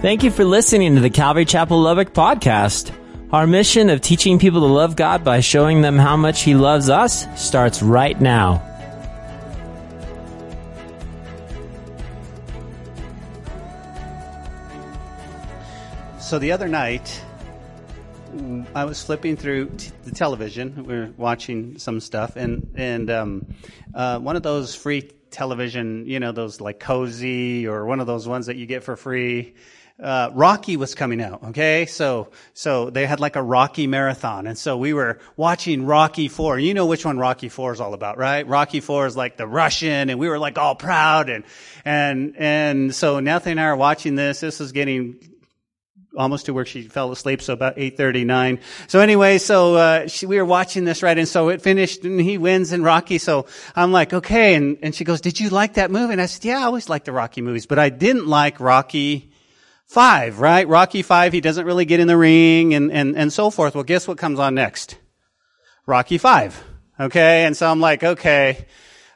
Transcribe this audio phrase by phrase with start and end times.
[0.00, 2.90] Thank you for listening to the Calvary Chapel Lubbock podcast.
[3.34, 6.88] Our mission of teaching people to love God by showing them how much He loves
[6.88, 8.66] us starts right now.
[16.18, 17.22] So the other night,
[18.74, 20.82] I was flipping through t- the television.
[20.86, 23.54] We were watching some stuff, and and um,
[23.94, 28.26] uh, one of those free television, you know, those like Cozi or one of those
[28.26, 29.54] ones that you get for free.
[30.00, 31.42] Uh, Rocky was coming out.
[31.48, 36.28] Okay, so so they had like a Rocky marathon, and so we were watching Rocky
[36.28, 36.58] Four.
[36.58, 38.46] You know which one Rocky Four is all about, right?
[38.46, 41.44] Rocky Four is like the Russian, and we were like all proud, and
[41.84, 44.40] and and so Nathan and I are watching this.
[44.40, 45.18] This is getting
[46.16, 48.60] almost to where she fell asleep, so about 8.39.
[48.88, 52.20] So anyway, so, uh, she, we were watching this, right, and so it finished, and
[52.20, 55.74] he wins in Rocky, so I'm like, okay, and, and she goes, did you like
[55.74, 56.12] that movie?
[56.12, 59.29] And I said, yeah, I always liked the Rocky movies, but I didn't like Rocky
[59.90, 60.68] 5, right?
[60.68, 63.74] Rocky 5, he doesn't really get in the ring, and, and, and so forth.
[63.74, 64.96] Well, guess what comes on next?
[65.84, 66.62] Rocky 5.
[67.00, 68.66] Okay, and so I'm like, okay,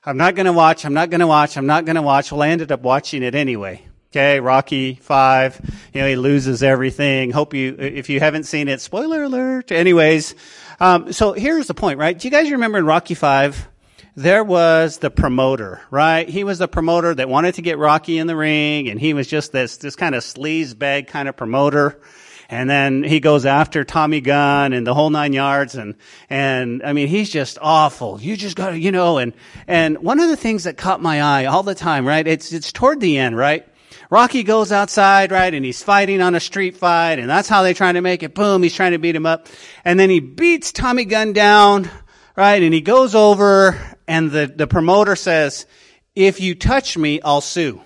[0.04, 2.32] I'm not gonna watch, I'm not gonna watch, I'm not gonna watch.
[2.32, 3.86] Well, I ended up watching it anyway.
[4.10, 5.60] Okay, Rocky Five.
[5.92, 7.30] You know, he loses everything.
[7.30, 9.70] Hope you, if you haven't seen it, spoiler alert.
[9.70, 10.34] Anyways,
[10.80, 12.18] um, so here's the point, right?
[12.18, 13.68] Do you guys remember in Rocky Five?
[14.16, 16.28] There was the promoter, right?
[16.28, 19.26] He was the promoter that wanted to get Rocky in the ring, and he was
[19.26, 22.00] just this this kind of sleaze bag kind of promoter.
[22.48, 25.74] And then he goes after Tommy Gunn and the whole nine yards.
[25.74, 25.94] And,
[26.28, 28.20] and I mean, he's just awful.
[28.20, 29.32] You just gotta, you know, and,
[29.66, 32.26] and one of the things that caught my eye all the time, right?
[32.26, 33.66] It's, it's toward the end, right?
[34.10, 37.74] Rocky goes outside, right, and he's fighting on a street fight, and that's how they're
[37.74, 38.34] trying to make it.
[38.34, 39.48] Boom, he's trying to beat him up.
[39.84, 41.90] And then he beats Tommy Gunn down,
[42.36, 45.66] right, and he goes over, and the, the promoter says,
[46.14, 47.80] if you touch me, I'll sue.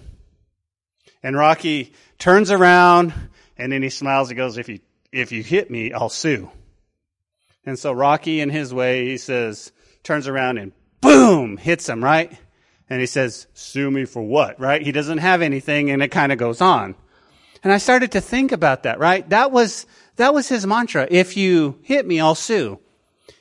[1.22, 3.12] And Rocky turns around,
[3.56, 4.80] and then he smiles and goes, if you,
[5.12, 6.50] if you hit me, I'll sue.
[7.64, 9.72] And so Rocky, in his way, he says,
[10.02, 12.32] turns around and boom, hits him, right?
[12.88, 14.80] And he says, sue me for what, right?
[14.80, 16.94] He doesn't have anything and it kind of goes on.
[17.62, 19.28] And I started to think about that, right?
[19.28, 19.84] That was,
[20.16, 21.06] that was his mantra.
[21.10, 22.78] If you hit me, I'll sue.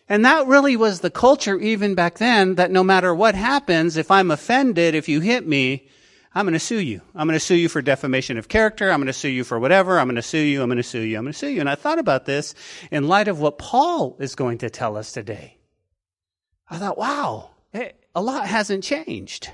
[0.09, 4.09] And that really was the culture even back then that no matter what happens, if
[4.09, 5.89] I'm offended, if you hit me,
[6.33, 7.01] I'm going to sue you.
[7.15, 8.91] I'm going to sue you for defamation of character.
[8.91, 9.99] I'm going to sue you for whatever.
[9.99, 10.61] I'm going to sue you.
[10.61, 11.17] I'm going to sue you.
[11.17, 11.59] I'm going to sue you.
[11.59, 12.53] And I thought about this
[12.91, 15.57] in light of what Paul is going to tell us today.
[16.69, 19.49] I thought, wow, eh, a lot hasn't changed.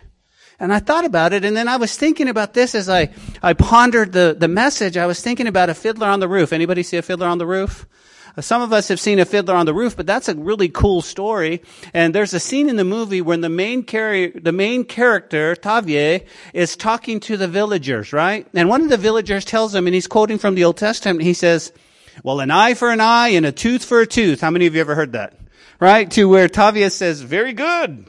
[0.60, 3.10] And I thought about it, and then I was thinking about this as I,
[3.42, 4.98] I pondered the, the message.
[4.98, 6.54] I was thinking about a fiddler on the roof.
[6.54, 7.88] Anybody see a fiddler on the roof?
[8.40, 11.04] Some of us have seen a fiddler on the roof, but that's a really cool
[11.04, 11.62] story.
[11.94, 16.26] And there's a scene in the movie when the main car- the main character, Tevye,
[16.52, 18.48] is talking to the villagers, right?
[18.56, 21.36] And one of the villagers tells him, and he's quoting from the Old Testament, he
[21.36, 21.72] says,
[22.24, 24.42] well, an eye for an eye and a tooth for a tooth.
[24.42, 25.38] How many of you ever heard that?
[25.80, 26.10] Right?
[26.12, 28.08] To where Tevye says, very good.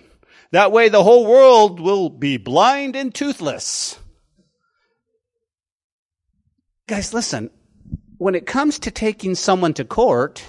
[0.52, 3.98] That way the whole world will be blind and toothless.
[6.86, 7.50] Guys, listen.
[8.24, 10.42] When it comes to taking someone to court,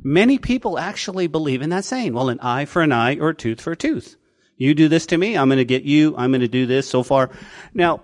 [0.00, 2.14] many people actually believe in that saying.
[2.14, 4.14] Well, an eye for an eye or a tooth for a tooth.
[4.56, 6.88] You do this to me, I'm going to get you, I'm going to do this
[6.88, 7.30] so far.
[7.74, 8.02] Now,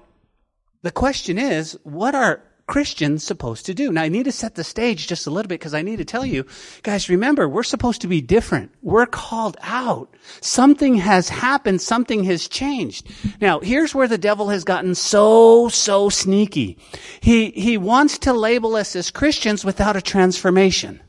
[0.82, 3.92] the question is, what are Christians supposed to do?
[3.92, 6.04] Now I need to set the stage just a little bit because I need to
[6.04, 6.44] tell you,
[6.82, 8.72] guys, remember, we're supposed to be different.
[8.82, 10.12] We're called out.
[10.40, 11.80] Something has happened.
[11.80, 13.08] Something has changed.
[13.40, 16.78] Now here's where the devil has gotten so, so sneaky.
[17.20, 21.00] He, he wants to label us as Christians without a transformation.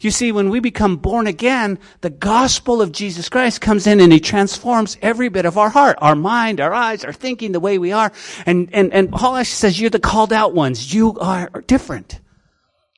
[0.00, 4.12] You see, when we become born again, the gospel of Jesus Christ comes in and
[4.12, 7.78] he transforms every bit of our heart, our mind, our eyes, our thinking, the way
[7.78, 8.12] we are.
[8.44, 10.92] And, and, and Paul actually says, you're the called out ones.
[10.92, 12.20] You are different.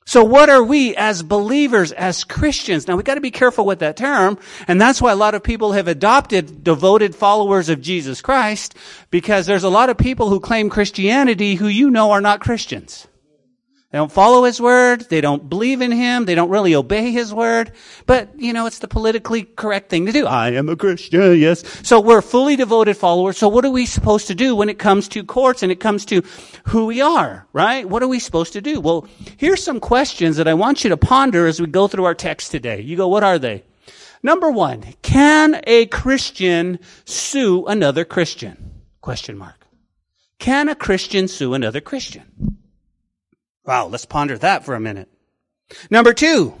[0.09, 2.87] So what are we as believers, as Christians?
[2.87, 5.73] Now we gotta be careful with that term, and that's why a lot of people
[5.73, 8.73] have adopted devoted followers of Jesus Christ,
[9.11, 13.07] because there's a lot of people who claim Christianity who you know are not Christians.
[13.91, 15.09] They don't follow his word.
[15.09, 16.25] They don't believe in him.
[16.25, 17.71] They don't really obey his word.
[18.05, 20.27] But, you know, it's the politically correct thing to do.
[20.27, 21.63] I am a Christian, yes.
[21.81, 23.39] So we're fully devoted followers.
[23.39, 26.05] So what are we supposed to do when it comes to courts and it comes
[26.05, 26.21] to
[26.65, 27.89] who we are, right?
[27.89, 28.79] What are we supposed to do?
[28.79, 29.07] Well,
[29.37, 32.51] here's some questions that I want you to ponder as we go through our text
[32.51, 32.81] today.
[32.81, 33.63] You go, what are they?
[34.21, 38.83] Number one, can a Christian sue another Christian?
[39.01, 39.65] Question mark.
[40.37, 42.48] Can a Christian sue another Christian?
[43.69, 45.09] Wow, let's ponder that for a minute.
[45.91, 46.55] Number two,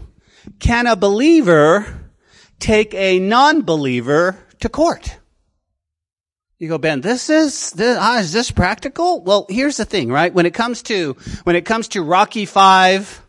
[0.59, 1.87] can a believer
[2.59, 5.17] take a non-believer to court?
[6.59, 9.23] You go, Ben, this is, this, ah, is this practical?
[9.23, 10.31] Well, here's the thing, right?
[10.31, 11.13] When it comes to,
[11.45, 13.25] when it comes to Rocky Five,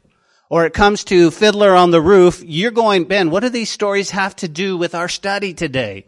[0.50, 4.10] or it comes to Fiddler on the Roof, you're going, Ben, what do these stories
[4.10, 6.04] have to do with our study today?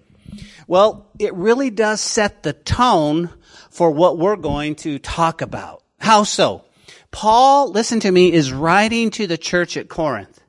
[0.66, 3.30] Well, it really does set the tone
[3.70, 5.82] for what we're going to talk about.
[5.98, 6.66] How so?
[7.12, 10.40] Paul, listen to me, is writing to the church at Corinth,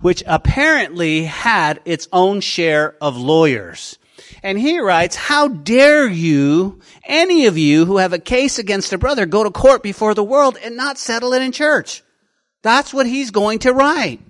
[0.00, 3.98] which apparently had its own share of lawyers.
[4.42, 8.98] And he writes, how dare you, any of you who have a case against a
[8.98, 12.02] brother, go to court before the world and not settle it in church?
[12.62, 14.20] That's what he's going to write.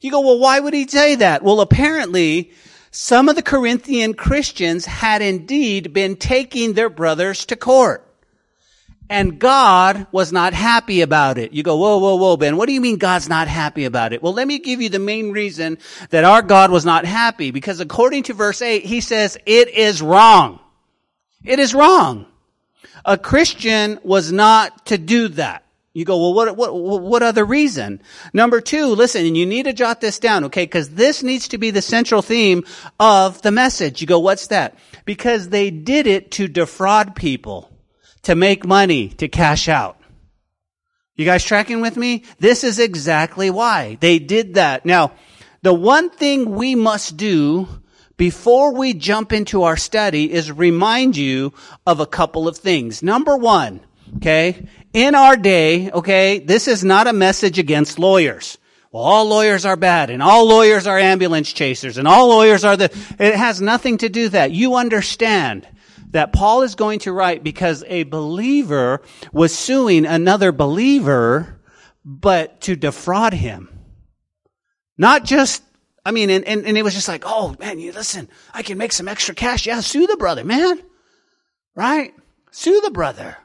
[0.00, 1.42] You go, well, why would he say that?
[1.42, 2.52] Well, apparently,
[2.90, 8.03] some of the Corinthian Christians had indeed been taking their brothers to court.
[9.10, 11.52] And God was not happy about it.
[11.52, 14.22] You go, whoa, whoa, whoa, Ben, what do you mean God's not happy about it?
[14.22, 15.78] Well, let me give you the main reason
[16.08, 17.50] that our God was not happy.
[17.50, 20.58] Because according to verse 8, he says, it is wrong.
[21.44, 22.26] It is wrong.
[23.04, 25.64] A Christian was not to do that.
[25.92, 28.00] You go, well, what, what, what other reason?
[28.32, 30.64] Number two, listen, and you need to jot this down, okay?
[30.64, 32.64] Because this needs to be the central theme
[32.98, 34.00] of the message.
[34.00, 34.76] You go, what's that?
[35.04, 37.70] Because they did it to defraud people
[38.24, 39.98] to make money, to cash out.
[41.16, 42.24] You guys tracking with me?
[42.40, 44.84] This is exactly why they did that.
[44.84, 45.12] Now,
[45.62, 47.68] the one thing we must do
[48.16, 51.52] before we jump into our study is remind you
[51.86, 53.02] of a couple of things.
[53.02, 53.80] Number one,
[54.16, 58.58] okay, in our day, okay, this is not a message against lawyers.
[58.92, 62.76] Well, all lawyers are bad and all lawyers are ambulance chasers and all lawyers are
[62.76, 62.84] the,
[63.18, 64.52] it has nothing to do that.
[64.52, 65.66] You understand
[66.14, 69.02] that Paul is going to write because a believer
[69.32, 71.60] was suing another believer,
[72.04, 73.68] but to defraud him.
[74.96, 75.64] Not just,
[76.06, 78.78] I mean, and, and, and it was just like, oh man, you listen, I can
[78.78, 79.66] make some extra cash.
[79.66, 80.80] Yeah, sue the brother, man.
[81.74, 82.14] Right?
[82.52, 83.36] Sue the brother.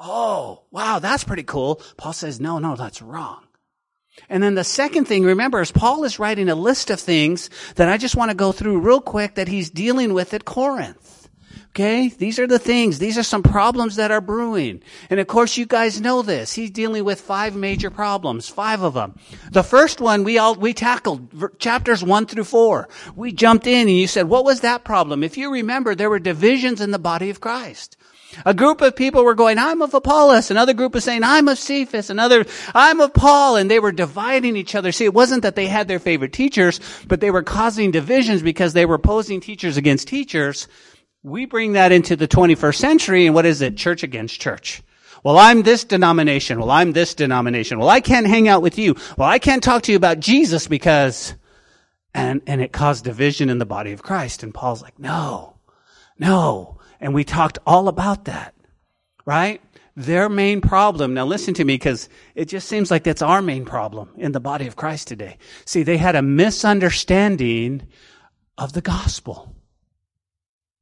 [0.00, 1.82] Oh, wow, that's pretty cool.
[1.98, 3.42] Paul says, no, no, that's wrong.
[4.30, 7.90] And then the second thing, remember, is Paul is writing a list of things that
[7.90, 11.15] I just want to go through real quick that he's dealing with at Corinth.
[11.76, 12.08] Okay?
[12.08, 12.98] These are the things.
[12.98, 14.82] These are some problems that are brewing.
[15.10, 16.54] And of course, you guys know this.
[16.54, 18.48] He's dealing with five major problems.
[18.48, 19.18] Five of them.
[19.50, 22.88] The first one we all, we tackled chapters one through four.
[23.14, 25.22] We jumped in and you said, what was that problem?
[25.22, 27.98] If you remember, there were divisions in the body of Christ.
[28.46, 30.50] A group of people were going, I'm of Apollos.
[30.50, 32.08] Another group was saying, I'm of Cephas.
[32.08, 33.56] Another, I'm of Paul.
[33.56, 34.92] And they were dividing each other.
[34.92, 38.72] See, it wasn't that they had their favorite teachers, but they were causing divisions because
[38.72, 40.68] they were opposing teachers against teachers
[41.26, 43.76] we bring that into the 21st century, and what is it?
[43.76, 44.80] Church against church.
[45.24, 46.60] Well, I'm this denomination.
[46.60, 47.80] Well, I'm this denomination.
[47.80, 48.94] Well, I can't hang out with you.
[49.18, 51.34] Well, I can't talk to you about Jesus because,
[52.14, 54.44] and, and it caused division in the body of Christ.
[54.44, 55.56] And Paul's like, no,
[56.16, 56.78] no.
[57.00, 58.54] And we talked all about that,
[59.24, 59.60] right?
[59.96, 63.64] Their main problem, now listen to me because it just seems like that's our main
[63.64, 65.38] problem in the body of Christ today.
[65.64, 67.88] See, they had a misunderstanding
[68.56, 69.55] of the gospel.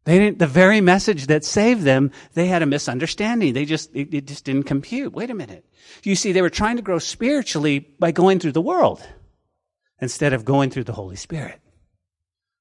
[0.04, 3.54] They didn't, the very message that saved them, they had a misunderstanding.
[3.54, 5.14] They just, it, it, just didn't compute.
[5.14, 5.64] Wait a minute.
[6.02, 9.02] You see, they were trying to grow spiritually by going through the world
[10.00, 11.60] instead of going through the Holy Spirit.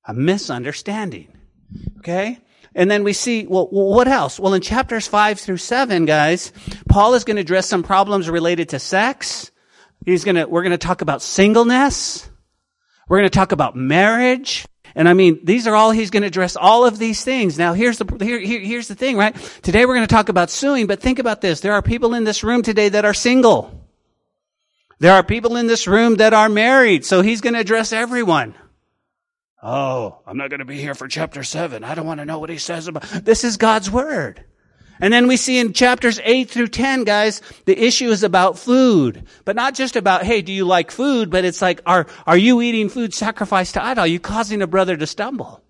[0.05, 1.37] A misunderstanding.
[1.99, 2.39] Okay?
[2.75, 4.39] And then we see, well, what else?
[4.39, 6.53] Well, in chapters five through seven, guys,
[6.87, 9.51] Paul is going to address some problems related to sex.
[10.05, 12.29] He's going to, we're going to talk about singleness.
[13.07, 14.65] We're going to talk about marriage.
[14.95, 17.57] And I mean, these are all, he's going to address all of these things.
[17.57, 19.35] Now here's the, here, here, here's the thing, right?
[19.61, 21.61] Today we're going to talk about suing, but think about this.
[21.61, 23.87] There are people in this room today that are single.
[24.99, 28.55] There are people in this room that are married, so he's going to address everyone.
[29.61, 31.83] Oh, I'm not going to be here for chapter seven.
[31.83, 34.43] I don't want to know what he says about, this is God's word.
[35.03, 39.25] And then we see in chapters 8 through 10, guys, the issue is about food.
[39.43, 41.29] But not just about, hey, do you like food?
[41.29, 44.05] But it's like, are, are you eating food sacrificed to idol?
[44.05, 45.61] Are you causing a brother to stumble?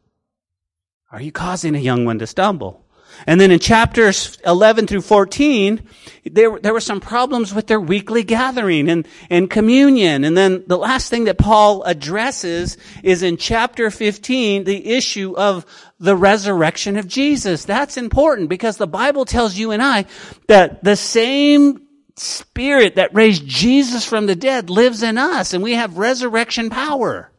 [1.12, 2.83] Are you causing a young one to stumble?
[3.26, 5.88] And then in chapters 11 through 14,
[6.26, 10.24] there, there were some problems with their weekly gathering and, and communion.
[10.24, 15.66] And then the last thing that Paul addresses is in chapter 15, the issue of
[16.00, 17.66] the resurrection of Jesus.
[17.66, 20.06] That's important because the Bible tells you and I
[20.48, 21.82] that the same
[22.16, 27.32] spirit that raised Jesus from the dead lives in us and we have resurrection power.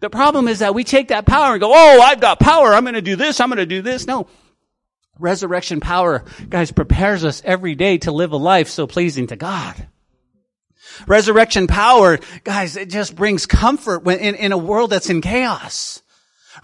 [0.00, 2.72] The problem is that we take that power and go, oh, I've got power.
[2.72, 3.38] I'm going to do this.
[3.38, 4.06] I'm going to do this.
[4.06, 4.28] No.
[5.20, 9.86] Resurrection power, guys, prepares us every day to live a life so pleasing to God.
[11.06, 16.02] Resurrection power, guys, it just brings comfort when, in, in a world that's in chaos.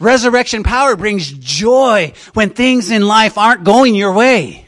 [0.00, 4.66] Resurrection power brings joy when things in life aren't going your way.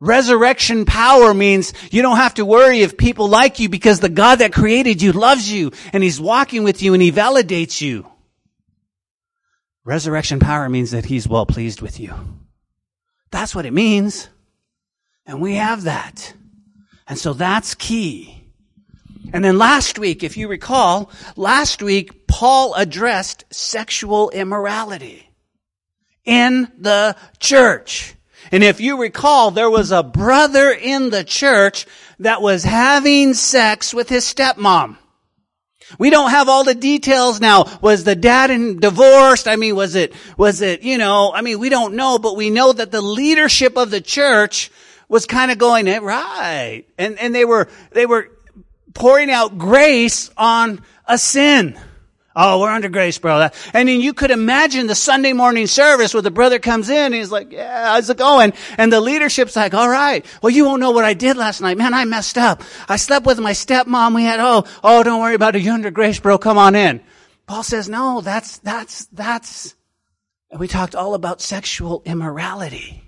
[0.00, 4.36] Resurrection power means you don't have to worry if people like you because the God
[4.36, 8.06] that created you loves you and He's walking with you and He validates you.
[9.84, 12.14] Resurrection power means that He's well pleased with you.
[13.30, 14.28] That's what it means.
[15.26, 16.32] And we have that.
[17.06, 18.34] And so that's key.
[19.32, 25.28] And then last week, if you recall, last week, Paul addressed sexual immorality
[26.24, 28.14] in the church.
[28.50, 31.86] And if you recall, there was a brother in the church
[32.20, 34.96] that was having sex with his stepmom.
[35.98, 37.78] We don't have all the details now.
[37.80, 39.48] Was the dad in divorced?
[39.48, 42.50] I mean, was it, was it, you know, I mean, we don't know, but we
[42.50, 44.70] know that the leadership of the church
[45.08, 46.84] was kind of going, eh, right.
[46.98, 48.30] And, and they were, they were
[48.92, 51.78] pouring out grace on a sin.
[52.40, 53.48] Oh, we're under grace, bro.
[53.74, 57.14] And then you could imagine the Sunday morning service where the brother comes in and
[57.14, 58.52] he's like, yeah, how's it going?
[58.76, 60.24] And the leadership's like, all right.
[60.40, 61.76] Well, you won't know what I did last night.
[61.76, 62.62] Man, I messed up.
[62.88, 64.14] I slept with my stepmom.
[64.14, 65.62] We had, oh, oh, don't worry about it.
[65.62, 66.38] You're under grace, bro.
[66.38, 67.00] Come on in.
[67.48, 69.74] Paul says, no, that's, that's, that's,
[70.48, 73.07] and we talked all about sexual immorality.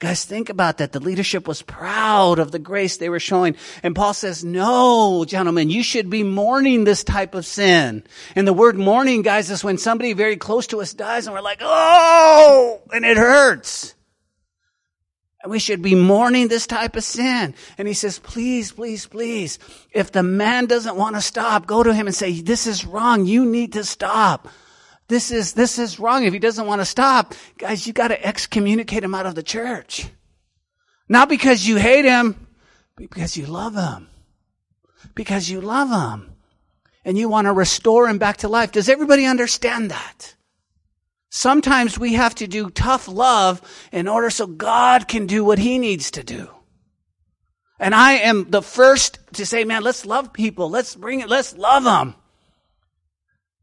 [0.00, 0.92] Guys, think about that.
[0.92, 3.54] The leadership was proud of the grace they were showing.
[3.82, 8.02] And Paul says, no, gentlemen, you should be mourning this type of sin.
[8.34, 11.42] And the word mourning, guys, is when somebody very close to us dies and we're
[11.42, 13.94] like, oh, and it hurts.
[15.42, 17.54] And we should be mourning this type of sin.
[17.76, 19.58] And he says, please, please, please,
[19.90, 23.26] if the man doesn't want to stop, go to him and say, this is wrong.
[23.26, 24.48] You need to stop.
[25.10, 26.22] This is, this is wrong.
[26.22, 29.42] If he doesn't want to stop, guys, you got to excommunicate him out of the
[29.42, 30.06] church.
[31.08, 32.46] Not because you hate him,
[32.94, 34.08] but because you love him.
[35.16, 36.30] Because you love him.
[37.04, 38.70] And you want to restore him back to life.
[38.70, 40.36] Does everybody understand that?
[41.28, 45.80] Sometimes we have to do tough love in order so God can do what he
[45.80, 46.48] needs to do.
[47.80, 50.70] And I am the first to say, man, let's love people.
[50.70, 51.28] Let's bring it.
[51.28, 52.14] Let's love them.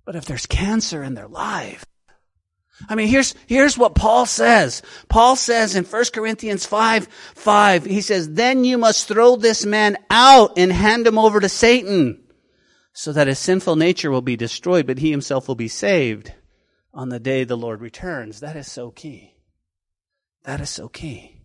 [0.07, 1.85] But if there's cancer in their life,
[2.87, 4.81] I mean, here's, here's what Paul says.
[5.09, 9.97] Paul says in 1 Corinthians 5, 5, he says, then you must throw this man
[10.09, 12.23] out and hand him over to Satan
[12.93, 16.31] so that his sinful nature will be destroyed, but he himself will be saved
[16.93, 18.39] on the day the Lord returns.
[18.39, 19.35] That is so key.
[20.45, 21.41] That is so key.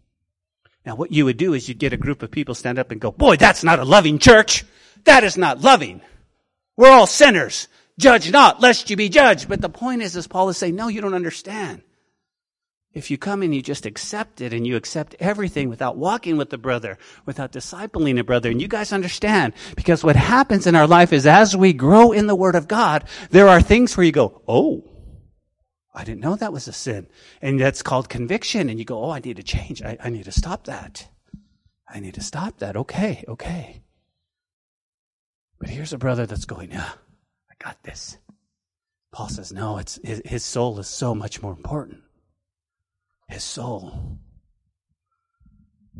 [0.86, 3.00] Now, what you would do is you'd get a group of people stand up and
[3.00, 4.64] go, boy, that's not a loving church.
[5.02, 6.00] That is not loving.
[6.76, 7.66] We're all sinners.
[7.98, 9.48] Judge not, lest you be judged.
[9.48, 11.82] But the point is, as Paul is saying, no, you don't understand.
[12.94, 16.50] If you come and you just accept it and you accept everything without walking with
[16.50, 20.86] the brother, without discipling a brother, and you guys understand, because what happens in our
[20.86, 24.12] life is as we grow in the Word of God, there are things where you
[24.12, 24.84] go, oh,
[25.94, 27.06] I didn't know that was a sin.
[27.40, 28.68] And that's called conviction.
[28.68, 29.82] And you go, oh, I need to change.
[29.82, 31.08] I, I need to stop that.
[31.88, 32.76] I need to stop that.
[32.76, 33.82] Okay, okay.
[35.58, 36.92] But here's a brother that's going, yeah,
[37.62, 38.18] got this.
[39.12, 42.00] Paul says, no, it's, his, soul is so much more important.
[43.28, 44.18] His soul.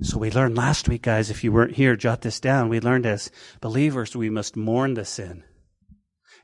[0.00, 2.70] So we learned last week, guys, if you weren't here, jot this down.
[2.70, 5.44] We learned as believers, we must mourn the sin.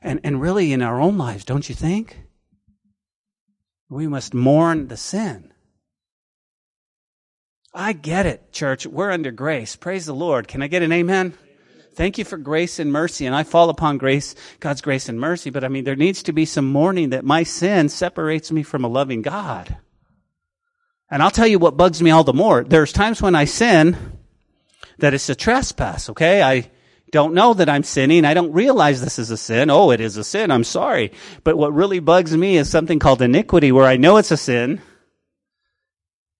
[0.01, 2.21] And, and really in our own lives, don't you think?
[3.89, 5.51] We must mourn the sin.
[7.73, 8.85] I get it, church.
[8.85, 9.75] We're under grace.
[9.75, 10.47] Praise the Lord.
[10.47, 11.33] Can I get an amen?
[11.99, 13.25] Thank you for grace and mercy.
[13.25, 15.49] And I fall upon grace, God's grace and mercy.
[15.49, 18.85] But I mean, there needs to be some mourning that my sin separates me from
[18.85, 19.75] a loving God.
[21.11, 22.63] And I'll tell you what bugs me all the more.
[22.63, 23.97] There's times when I sin
[24.99, 26.41] that it's a trespass, okay?
[26.41, 26.71] I
[27.11, 28.23] don't know that I'm sinning.
[28.23, 29.69] I don't realize this is a sin.
[29.69, 30.51] Oh, it is a sin.
[30.51, 31.11] I'm sorry.
[31.43, 34.81] But what really bugs me is something called iniquity where I know it's a sin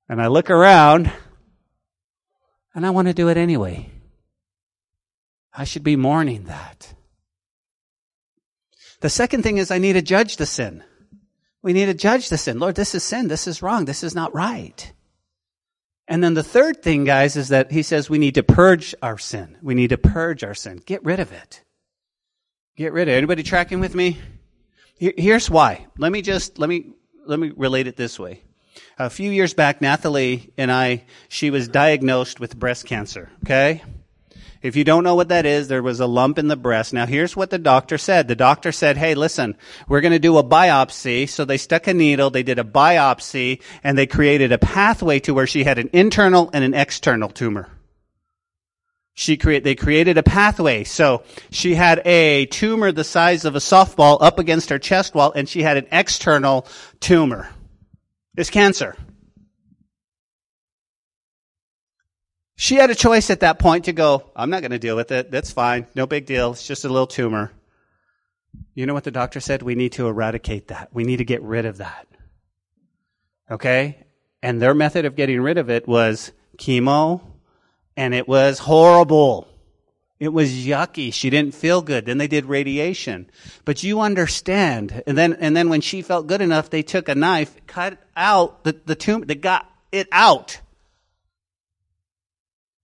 [0.08, 1.12] and I look around
[2.74, 3.92] and I want to do it anyway.
[5.54, 6.94] I should be mourning that.
[9.02, 10.84] The second thing is I need to judge the sin.
[11.62, 12.60] We need to judge the sin.
[12.60, 13.28] Lord, this is sin.
[13.28, 13.86] This is wrong.
[13.86, 14.92] This is not right.
[16.08, 19.18] And then the third thing, guys, is that he says we need to purge our
[19.18, 19.58] sin.
[19.62, 20.82] We need to purge our sin.
[20.86, 21.64] Get rid of it.
[22.76, 23.18] Get rid of it.
[23.18, 24.18] Anybody tracking with me?
[24.98, 25.88] Here's why.
[25.98, 26.94] Let me just, let me,
[27.26, 28.42] let me relate it this way.
[28.98, 33.30] A few years back, Nathalie and I, she was diagnosed with breast cancer.
[33.44, 33.84] Okay?
[34.62, 36.92] If you don't know what that is, there was a lump in the breast.
[36.92, 38.28] Now here's what the doctor said.
[38.28, 39.56] The doctor said, hey, listen,
[39.88, 41.30] we're going to do a biopsy.
[41.30, 45.34] So they stuck a needle, they did a biopsy, and they created a pathway to
[45.34, 47.70] where she had an internal and an external tumor.
[49.14, 50.84] She create, they created a pathway.
[50.84, 55.32] So she had a tumor the size of a softball up against her chest wall
[55.34, 56.68] and she had an external
[57.00, 57.50] tumor.
[58.36, 58.96] It's cancer.
[62.62, 65.14] She had a choice at that point to go, I'm not going to deal with
[65.14, 65.32] it.
[65.32, 65.88] That's fine.
[65.96, 66.52] No big deal.
[66.52, 67.54] It's just a little tumor.
[68.76, 69.62] You know what the doctor said?
[69.62, 70.90] We need to eradicate that.
[70.92, 72.06] We need to get rid of that.
[73.50, 74.06] Okay?
[74.44, 77.22] And their method of getting rid of it was chemo,
[77.96, 79.48] and it was horrible.
[80.20, 81.14] It was yucky.
[81.14, 82.08] She didn't feel good.
[82.08, 83.32] Then they did radiation.
[83.64, 85.02] But you understand.
[85.08, 88.66] And then, and then when she felt good enough, they took a knife, cut out
[88.66, 90.60] the, the tumor, they got it out.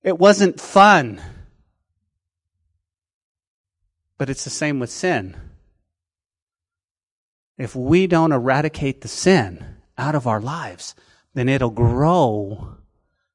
[0.05, 1.19] It wasn't fun.
[4.19, 5.35] But it's the same with sin.
[7.57, 10.93] If we don't eradicate the sin out of our lives,
[11.33, 12.75] then it'll grow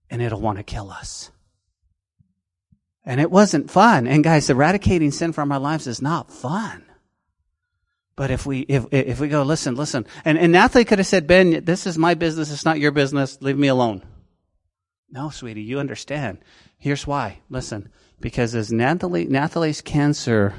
[0.08, 1.32] and it'll want to kill us.
[3.04, 4.06] And it wasn't fun.
[4.06, 6.84] And guys, eradicating sin from our lives is not fun.
[8.14, 11.26] But if we, if, if we go, listen, listen, and, and Natalie could have said,
[11.26, 12.52] Ben, this is my business.
[12.52, 13.42] It's not your business.
[13.42, 14.04] Leave me alone.
[15.11, 16.38] No, sweetie, you understand.
[16.79, 17.40] Here's why.
[17.49, 17.90] Listen,
[18.21, 20.55] because as Nathalie's cancer,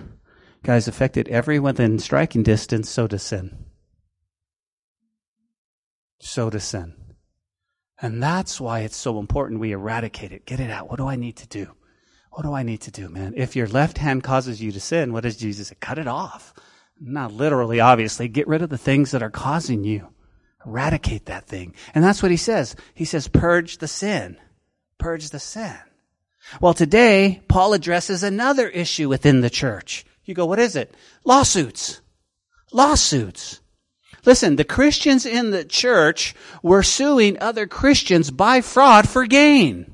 [0.64, 3.66] guys, affected everyone within striking distance, so does sin.
[6.20, 6.96] So does sin.
[8.02, 10.46] And that's why it's so important we eradicate it.
[10.46, 10.90] Get it out.
[10.90, 11.74] What do I need to do?
[12.32, 13.34] What do I need to do, man?
[13.38, 15.76] If your left hand causes you to sin, what does Jesus say?
[15.80, 16.54] Cut it off.
[17.00, 18.28] Not literally, obviously.
[18.28, 20.10] Get rid of the things that are causing you.
[20.66, 21.74] Eradicate that thing.
[21.96, 22.76] And that's what he says.
[22.94, 24.38] He says, purge the sin.
[24.98, 25.78] Purge the sin.
[26.60, 30.06] Well, today, Paul addresses another issue within the church.
[30.26, 30.94] You go, what is it?
[31.24, 32.02] Lawsuits.
[32.72, 33.62] Lawsuits.
[34.26, 39.92] Listen, the Christians in the church were suing other Christians by fraud for gain.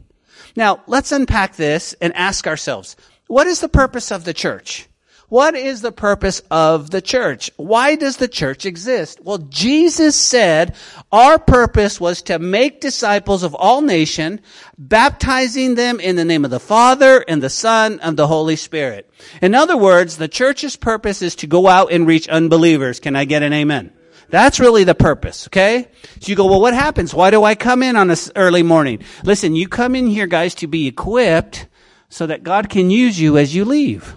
[0.55, 2.95] Now, let's unpack this and ask ourselves,
[3.27, 4.86] what is the purpose of the church?
[5.29, 7.51] What is the purpose of the church?
[7.57, 9.19] Why does the church exist?
[9.21, 10.73] Well, Jesus said
[11.11, 14.39] our purpose was to make disciples of all nation,
[14.77, 19.11] baptizing them in the name of the Father and the Son and the Holy Spirit.
[19.41, 23.01] In other words, the church's purpose is to go out and reach unbelievers.
[23.01, 23.91] Can I get an amen?
[24.29, 25.89] That's really the purpose, okay?
[26.21, 27.13] So you go, well, what happens?
[27.13, 29.03] Why do I come in on this early morning?
[29.25, 31.67] Listen, you come in here, guys, to be equipped
[32.07, 34.15] so that God can use you as you leave.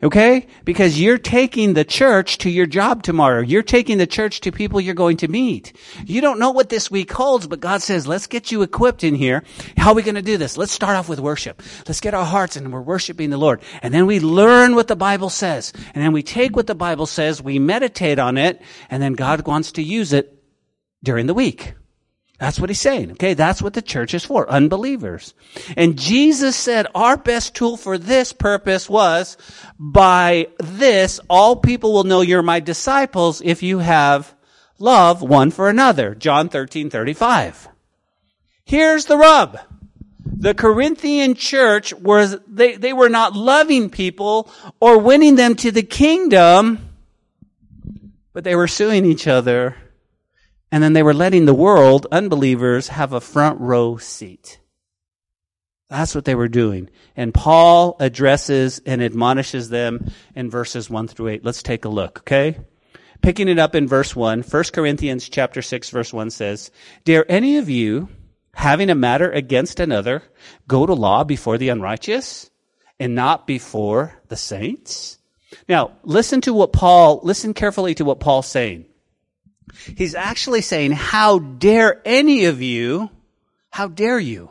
[0.00, 0.46] Okay?
[0.64, 3.40] Because you're taking the church to your job tomorrow.
[3.40, 5.72] You're taking the church to people you're going to meet.
[6.06, 9.16] You don't know what this week holds, but God says, let's get you equipped in
[9.16, 9.42] here.
[9.76, 10.56] How are we going to do this?
[10.56, 11.62] Let's start off with worship.
[11.88, 13.60] Let's get our hearts and we're worshiping the Lord.
[13.82, 15.72] And then we learn what the Bible says.
[15.94, 19.44] And then we take what the Bible says, we meditate on it, and then God
[19.48, 20.40] wants to use it
[21.02, 21.74] during the week.
[22.38, 23.12] That's what he's saying.
[23.12, 23.34] Okay.
[23.34, 24.48] That's what the church is for.
[24.48, 25.34] Unbelievers.
[25.76, 29.36] And Jesus said our best tool for this purpose was
[29.78, 34.34] by this, all people will know you're my disciples if you have
[34.78, 36.14] love one for another.
[36.14, 37.68] John 13, 35.
[38.64, 39.58] Here's the rub.
[40.24, 44.48] The Corinthian church was, they, they were not loving people
[44.78, 46.90] or winning them to the kingdom,
[48.32, 49.74] but they were suing each other
[50.70, 54.58] and then they were letting the world, unbelievers, have a front row seat.
[55.88, 56.90] That's what they were doing.
[57.16, 61.44] And Paul addresses and admonishes them in verses 1 through 8.
[61.44, 62.58] Let's take a look, okay?
[63.22, 66.70] Picking it up in verse 1, 1 Corinthians chapter 6 verse 1 says,
[67.04, 68.08] Dare any of you,
[68.54, 70.22] having a matter against another,
[70.68, 72.50] go to law before the unrighteous
[73.00, 75.18] and not before the saints?
[75.68, 78.84] Now, listen to what Paul, listen carefully to what Paul's saying.
[79.96, 83.10] He's actually saying, how dare any of you,
[83.70, 84.50] how dare you?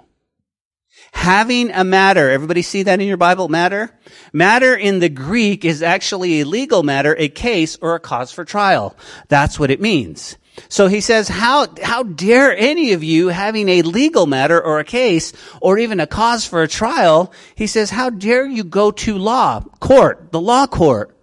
[1.12, 3.92] Having a matter, everybody see that in your Bible, matter?
[4.34, 8.46] Matter in the Greek is actually a legal matter, a case, or a cause for
[8.46, 8.96] trial.
[9.28, 10.38] That's what it means.
[10.70, 14.84] So he says, how, how dare any of you having a legal matter or a
[14.84, 19.18] case or even a cause for a trial, he says, how dare you go to
[19.18, 21.17] law, court, the law court,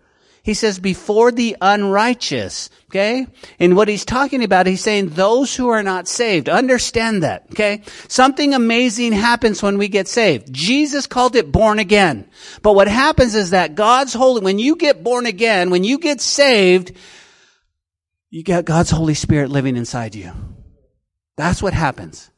[0.44, 2.68] he says, before the unrighteous.
[2.90, 3.26] Okay?
[3.58, 6.50] And what he's talking about, he's saying those who are not saved.
[6.50, 7.46] Understand that.
[7.52, 7.80] Okay?
[8.08, 10.52] Something amazing happens when we get saved.
[10.52, 12.28] Jesus called it born again.
[12.60, 16.20] But what happens is that God's holy, when you get born again, when you get
[16.20, 16.92] saved,
[18.28, 20.30] you get God's Holy Spirit living inside you.
[21.36, 22.30] That's what happens.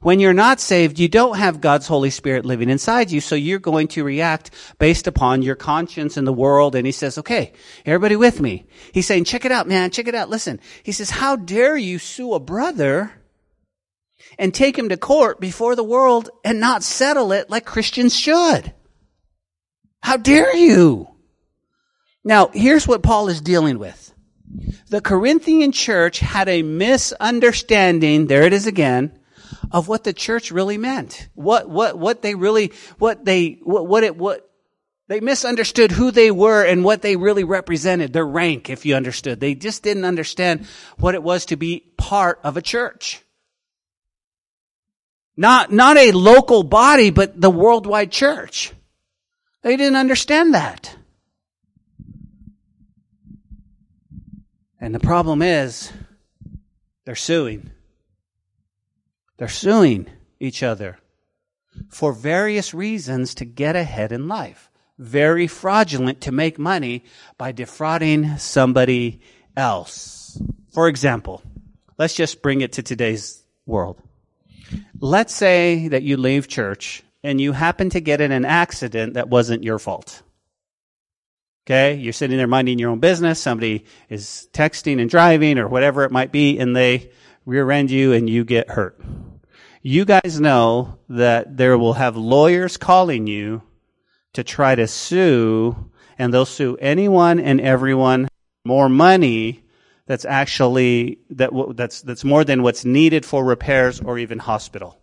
[0.00, 3.58] When you're not saved, you don't have God's Holy Spirit living inside you, so you're
[3.58, 6.76] going to react based upon your conscience in the world.
[6.76, 7.52] And he says, okay,
[7.84, 8.66] everybody with me?
[8.92, 10.30] He's saying, check it out, man, check it out.
[10.30, 10.60] Listen.
[10.84, 13.12] He says, how dare you sue a brother
[14.38, 18.72] and take him to court before the world and not settle it like Christians should?
[20.00, 21.08] How dare you?
[22.22, 24.14] Now, here's what Paul is dealing with.
[24.90, 29.17] The Corinthian church had a misunderstanding, there it is again,
[29.70, 31.28] of what the church really meant.
[31.34, 34.48] What, what, what they really, what they, what, what it, what,
[35.08, 39.40] they misunderstood who they were and what they really represented, their rank, if you understood.
[39.40, 40.66] They just didn't understand
[40.98, 43.22] what it was to be part of a church.
[45.36, 48.72] Not, not a local body, but the worldwide church.
[49.62, 50.94] They didn't understand that.
[54.80, 55.92] And the problem is,
[57.04, 57.70] they're suing.
[59.38, 60.08] They're suing
[60.40, 60.98] each other
[61.88, 64.70] for various reasons to get ahead in life.
[64.98, 67.04] Very fraudulent to make money
[67.38, 69.20] by defrauding somebody
[69.56, 70.40] else.
[70.72, 71.42] For example,
[71.98, 74.02] let's just bring it to today's world.
[74.98, 79.28] Let's say that you leave church and you happen to get in an accident that
[79.28, 80.22] wasn't your fault.
[81.64, 83.38] Okay, you're sitting there minding your own business.
[83.38, 87.10] Somebody is texting and driving or whatever it might be, and they
[87.44, 88.98] rear end you and you get hurt.
[89.90, 93.62] You guys know that there will have lawyers calling you
[94.34, 98.28] to try to sue, and they'll sue anyone and everyone
[98.66, 99.64] more money
[100.04, 105.00] that's actually that that's that's more than what's needed for repairs or even hospital.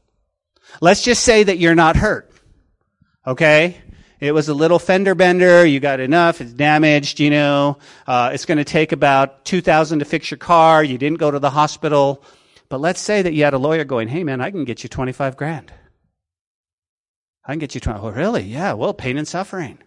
[0.81, 2.31] Let's just say that you're not hurt.
[3.25, 3.81] Okay?
[4.19, 5.65] It was a little fender bender.
[5.65, 6.41] You got enough.
[6.41, 7.19] It's damaged.
[7.19, 10.83] You know, uh, it's going to take about two thousand to fix your car.
[10.83, 12.23] You didn't go to the hospital,
[12.69, 14.89] but let's say that you had a lawyer going, "Hey, man, I can get you
[14.89, 15.71] twenty five grand.
[17.45, 17.99] I can get you twenty.
[17.99, 18.43] Oh, really?
[18.43, 18.73] Yeah.
[18.73, 19.79] Well, pain and suffering.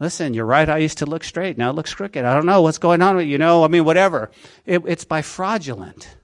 [0.00, 1.58] Listen, your right eye used to look straight.
[1.58, 2.24] Now it looks crooked.
[2.24, 3.36] I don't know what's going on with you.
[3.36, 4.30] Know, I mean, whatever.
[4.64, 6.16] It, it's by fraudulent.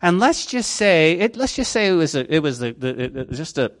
[0.00, 1.36] And let's just say it.
[1.36, 3.72] Let's just say it was a, it was the, the it, just a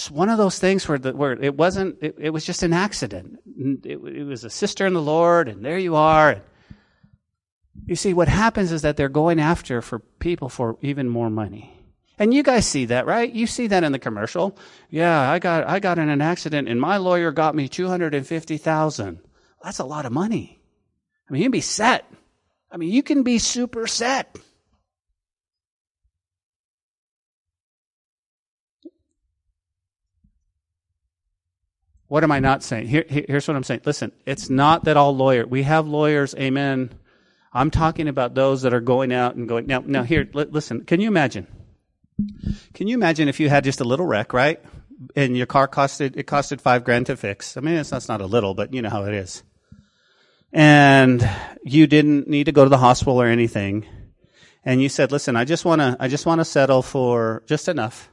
[0.00, 2.72] it's one of those things where, the, where it wasn't, it, it was just an
[2.72, 3.38] accident.
[3.84, 6.40] It, it, was a sister in the Lord, and there you are.
[7.86, 11.74] You see, what happens is that they're going after for people for even more money.
[12.18, 13.32] And you guys see that, right?
[13.32, 14.56] You see that in the commercial.
[14.90, 19.20] Yeah, I got, I got in an accident and my lawyer got me 250,000.
[19.64, 20.60] That's a lot of money.
[21.28, 22.04] I mean, you can be set.
[22.70, 24.38] I mean, you can be super set.
[32.08, 32.88] What am I not saying?
[32.88, 33.82] Here, here's what I'm saying.
[33.84, 36.90] Listen, it's not that all lawyers, we have lawyers, amen.
[37.52, 41.00] I'm talking about those that are going out and going, now, now here, listen, can
[41.00, 41.46] you imagine?
[42.74, 44.62] Can you imagine if you had just a little wreck, right?
[45.16, 47.56] And your car costed, it costed five grand to fix.
[47.56, 49.42] I mean, that's not a little, but you know how it is.
[50.52, 51.28] And
[51.64, 53.86] you didn't need to go to the hospital or anything.
[54.64, 57.68] And you said, listen, I just want to, I just want to settle for just
[57.68, 58.10] enough.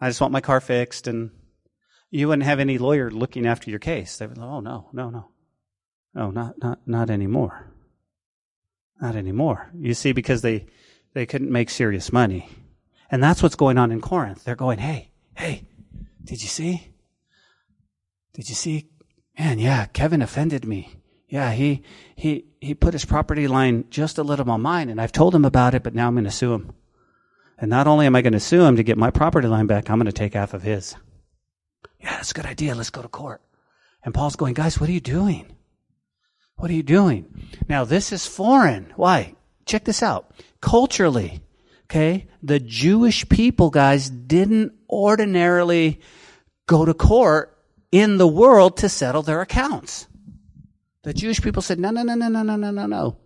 [0.00, 1.30] I just want my car fixed and
[2.10, 4.16] you wouldn't have any lawyer looking after your case.
[4.16, 5.28] They would, oh no, no, no,
[6.14, 7.72] no, not not not anymore,
[9.00, 9.70] not anymore.
[9.74, 10.66] You see, because they
[11.14, 12.48] they couldn't make serious money,
[13.10, 14.44] and that's what's going on in Corinth.
[14.44, 15.64] They're going, hey, hey,
[16.24, 16.88] did you see?
[18.34, 18.88] Did you see?
[19.38, 20.96] Man, yeah, Kevin offended me.
[21.28, 21.82] Yeah, he
[22.16, 25.44] he he put his property line just a little on mine, and I've told him
[25.44, 26.72] about it, but now I'm going to sue him.
[27.58, 29.90] And not only am I going to sue him to get my property line back,
[29.90, 30.94] I'm going to take half of his.
[32.00, 32.74] Yeah, that's a good idea.
[32.74, 33.42] Let's go to court.
[34.04, 35.56] And Paul's going, guys, what are you doing?
[36.58, 37.48] What are you doing?
[37.68, 38.92] Now, this is foreign.
[38.96, 39.36] Why?
[39.64, 40.32] Check this out.
[40.60, 41.40] Culturally,
[41.84, 46.00] okay, the Jewish people, guys, didn't ordinarily
[46.66, 47.56] go to court
[47.92, 50.08] in the world to settle their accounts.
[51.04, 53.16] The Jewish people said, no, no, no, no, no, no, no, no, no.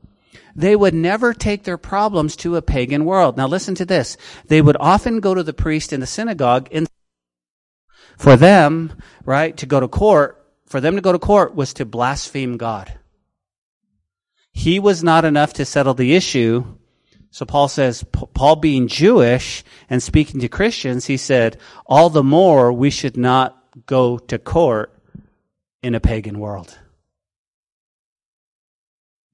[0.55, 3.38] They would never take their problems to a pagan world.
[3.38, 4.18] Now listen to this.
[4.47, 6.87] They would often go to the priest in the synagogue and
[8.18, 8.92] for them,
[9.25, 12.99] right, to go to court, for them to go to court was to blaspheme God.
[14.52, 16.64] He was not enough to settle the issue.
[17.30, 22.72] So Paul says, Paul being Jewish and speaking to Christians, he said, all the more
[22.72, 24.92] we should not go to court
[25.82, 26.78] in a pagan world.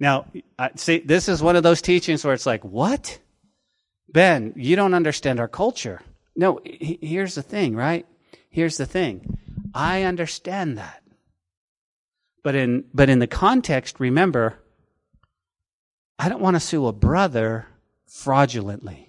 [0.01, 0.27] Now,
[0.77, 3.19] see, this is one of those teachings where it's like, what?
[4.09, 6.01] Ben, you don't understand our culture.
[6.37, 8.07] No, here's the thing, right?
[8.49, 9.37] Here's the thing
[9.75, 11.03] I understand that.
[12.45, 14.61] But in, but in the context, remember,
[16.19, 17.67] I don't want to sue a brother
[18.07, 19.09] fraudulently.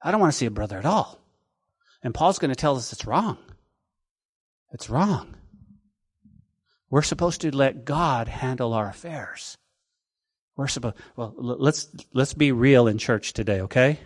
[0.00, 1.18] I don't want to see a brother at all.
[2.02, 3.38] And Paul's going to tell us it's wrong.
[4.72, 5.34] It's wrong.
[6.90, 9.56] We're supposed to let God handle our affairs.
[10.56, 13.98] We're supposed, well, let's, let's be real in church today, okay?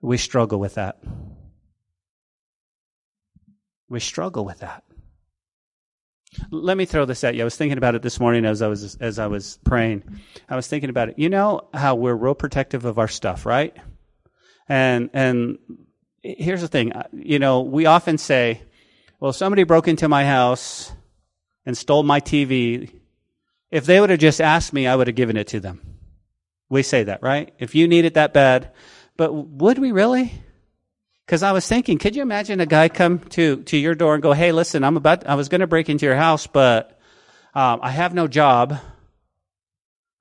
[0.00, 1.00] We struggle with that.
[3.88, 4.84] We struggle with that.
[6.50, 7.40] Let me throw this at you.
[7.40, 10.04] I was thinking about it this morning as I was as I was praying.
[10.48, 11.18] I was thinking about it.
[11.18, 13.76] You know how we're real protective of our stuff, right?
[14.68, 15.58] And and
[16.22, 16.92] here's the thing.
[17.12, 18.62] You know, we often say,
[19.18, 20.92] "Well, somebody broke into my house
[21.66, 22.90] and stole my TV.
[23.72, 25.80] If they would have just asked me, I would have given it to them."
[26.68, 27.52] We say that, right?
[27.58, 28.72] If you need it that bad,
[29.16, 30.44] but would we really?
[31.30, 34.22] Because I was thinking, could you imagine a guy come to, to your door and
[34.22, 36.98] go, hey, listen, I'm about, I was going to break into your house, but
[37.54, 38.76] um, I have no job.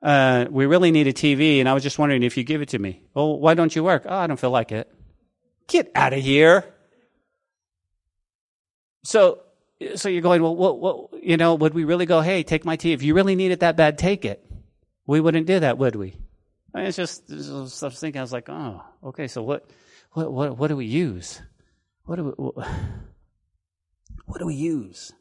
[0.04, 2.70] Uh, we really need a TV, and I was just wondering if you give it
[2.70, 3.02] to me.
[3.16, 4.04] Well, why don't you work?
[4.06, 4.88] Oh, I don't feel like it.
[5.66, 6.64] Get out of here.
[9.04, 9.40] So,
[9.96, 12.94] so you're going, well, you know, would we really go, hey, take my TV?
[12.94, 14.46] If you really need it that bad, take it.
[15.08, 16.14] We wouldn't do that, would we?
[16.76, 19.68] I mean, it's just, I was thinking, I was like, oh, okay, so what,
[20.12, 21.42] what, what, what do we use?
[22.06, 22.64] What do we,
[24.26, 25.12] what do we use?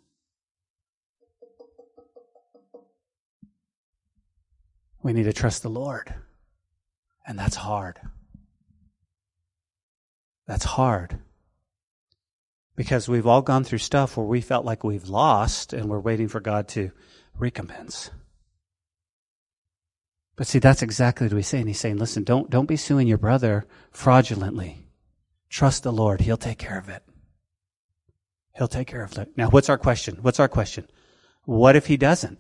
[5.03, 6.15] We need to trust the Lord.
[7.27, 8.01] And that's hard.
[10.47, 11.19] That's hard.
[12.75, 16.29] Because we've all gone through stuff where we felt like we've lost and we're waiting
[16.29, 16.91] for God to
[17.37, 18.11] recompense.
[20.39, 21.67] But see, that's exactly what he's saying.
[21.67, 24.87] He's saying, listen, don't, don't be suing your brother fraudulently.
[25.51, 26.21] Trust the Lord.
[26.21, 27.03] He'll take care of it.
[28.57, 29.37] He'll take care of it.
[29.37, 30.19] Now, what's our question?
[30.23, 30.87] What's our question?
[31.45, 32.39] What if he doesn't?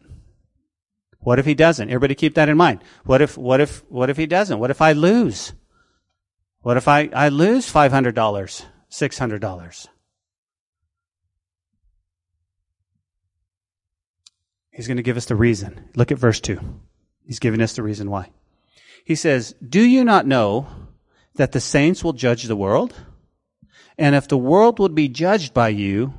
[1.18, 1.88] What if he doesn't?
[1.88, 2.84] Everybody keep that in mind.
[3.04, 4.60] What if, what if, what if he doesn't?
[4.60, 5.52] What if I lose?
[6.60, 9.88] What if I, I lose $500, $600?
[14.70, 15.90] He's going to give us the reason.
[15.96, 16.60] Look at verse 2.
[17.28, 18.30] He's giving us the reason why.
[19.04, 20.66] He says, Do you not know
[21.34, 22.94] that the saints will judge the world?
[23.98, 26.14] And if the world would be judged by you,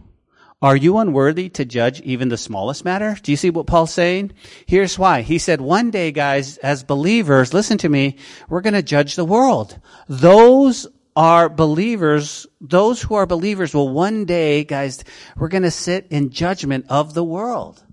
[0.62, 3.17] are you unworthy to judge even the smallest matter?
[3.24, 4.34] Do you see what Paul's saying?
[4.67, 5.22] Here's why.
[5.22, 8.17] He said, one day, guys, as believers, listen to me,
[8.48, 9.80] we're going to judge the world.
[10.08, 15.04] Those are believers, those who are believers will one day, guys,
[15.36, 17.84] we're going to sit in judgment of the world.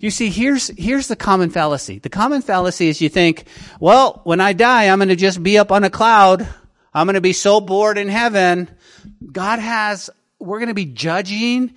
[0.00, 1.98] You see, here's, here's the common fallacy.
[1.98, 3.44] The common fallacy is you think,
[3.80, 6.46] well, when I die, I'm going to just be up on a cloud.
[6.92, 8.70] I'm going to be so bored in heaven.
[9.32, 11.74] God has, we're going to be judging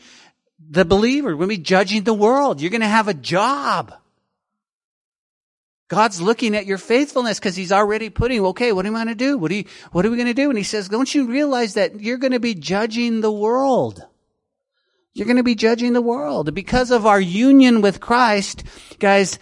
[0.70, 1.30] the believer.
[1.30, 2.62] We're going to be judging the world.
[2.62, 3.94] You're going to have a job.
[5.90, 9.16] God's looking at your faithfulness because he's already putting, okay, what am I going to
[9.16, 9.38] do?
[9.40, 10.50] What, do you, what are we going to do?
[10.50, 14.06] And he says, don't you realize that you're going to be judging the world?
[15.20, 16.56] You're going to be judging the world.
[16.56, 18.64] Because of our union with Christ,
[19.00, 19.38] guys,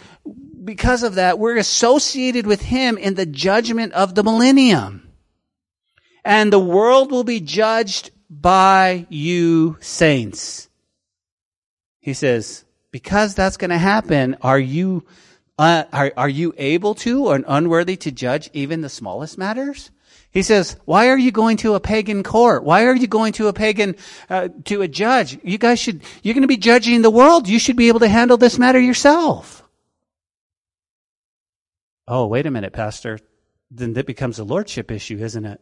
[0.64, 5.08] because of that, we're associated with Him in the judgment of the millennium.
[6.24, 10.68] And the world will be judged by you saints.
[12.00, 15.06] He says, because that's going to happen, are you,
[15.58, 19.92] uh, are, are you able to or unworthy to judge even the smallest matters?
[20.30, 22.62] He says, why are you going to a pagan court?
[22.62, 23.96] Why are you going to a pagan,
[24.28, 25.38] uh, to a judge?
[25.42, 27.48] You guys should, you're going to be judging the world.
[27.48, 29.64] You should be able to handle this matter yourself.
[32.06, 33.18] Oh, wait a minute, Pastor.
[33.70, 35.60] Then that becomes a lordship issue, isn't it?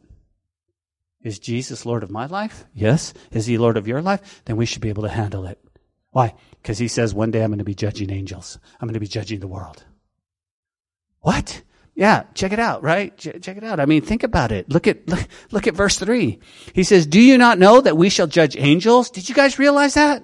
[1.23, 2.65] Is Jesus Lord of my life?
[2.73, 3.15] Yes.
[3.33, 4.43] Is he Lord of your life?
[4.45, 5.61] Then we should be able to handle it.
[6.11, 6.35] Why?
[6.63, 8.59] Because he says one day I'm going to be judging angels.
[8.81, 9.85] I'm going to be judging the world.
[11.21, 11.63] What?
[11.97, 13.17] Yeah, check it out, right?
[13.17, 13.81] check it out.
[13.81, 14.69] I mean, think about it.
[14.69, 16.41] Look at, look, look at verse three.
[16.75, 19.09] He says, do you not know that we shall judge angels?
[19.09, 20.23] Did you guys realize that?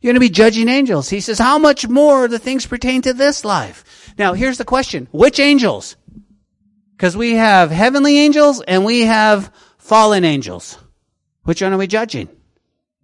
[0.00, 1.08] You're going to be judging angels.
[1.10, 4.14] He says, how much more the things pertain to this life?
[4.16, 5.08] Now, here's the question.
[5.10, 5.96] Which angels?
[6.96, 10.78] Because we have heavenly angels and we have fallen angels.
[11.42, 12.28] Which one are we judging?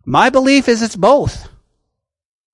[0.05, 1.49] My belief is it's both.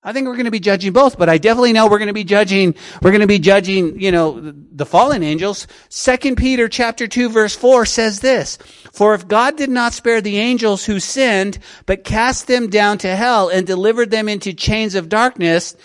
[0.03, 2.13] I think we're going to be judging both, but I definitely know we're going to
[2.13, 5.65] be judging, we're going to be judging, you know, the fallen angels.
[5.89, 8.57] Second Peter chapter 2 verse 4 says this,
[8.93, 11.57] For if God did not spare the angels who sinned,
[11.87, 15.75] but cast them down to hell and delivered them into chains of darkness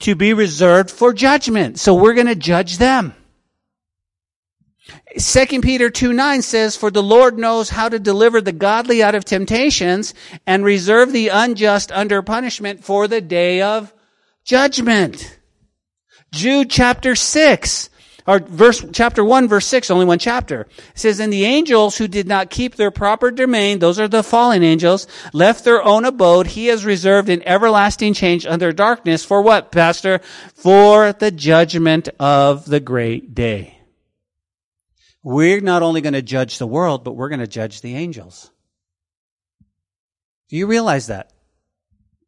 [0.00, 1.78] to be reserved for judgment.
[1.78, 3.14] So we're going to judge them.
[5.16, 9.14] Second Peter 2 9 says, For the Lord knows how to deliver the godly out
[9.14, 10.14] of temptations
[10.46, 13.92] and reserve the unjust under punishment for the day of
[14.44, 15.38] judgment.
[16.32, 17.90] Jude chapter 6,
[18.26, 22.26] or verse, chapter 1 verse 6, only one chapter, says, And the angels who did
[22.26, 26.66] not keep their proper domain, those are the fallen angels, left their own abode, he
[26.68, 30.20] has reserved an everlasting change under darkness for what, pastor?
[30.54, 33.81] For the judgment of the great day.
[35.22, 38.50] We're not only going to judge the world, but we're going to judge the angels.
[40.48, 41.32] Do you realize that?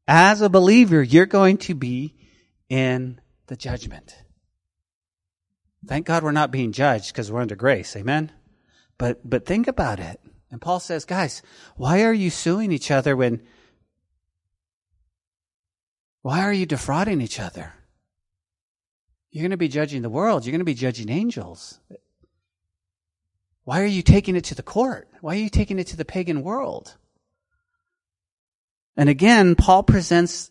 [0.07, 2.14] As a believer, you're going to be
[2.68, 4.16] in the judgment.
[5.87, 7.96] Thank God we're not being judged because we're under grace.
[7.96, 8.33] Amen.
[8.96, 10.20] But, but think about it.
[10.50, 11.42] And Paul says, guys,
[11.76, 13.42] why are you suing each other when,
[16.22, 17.74] why are you defrauding each other?
[19.30, 20.44] You're going to be judging the world.
[20.46, 21.80] You're going to be judging angels.
[23.64, 25.09] Why are you taking it to the court?
[25.20, 26.96] Why are you taking it to the pagan world?
[28.96, 30.50] And again, Paul presents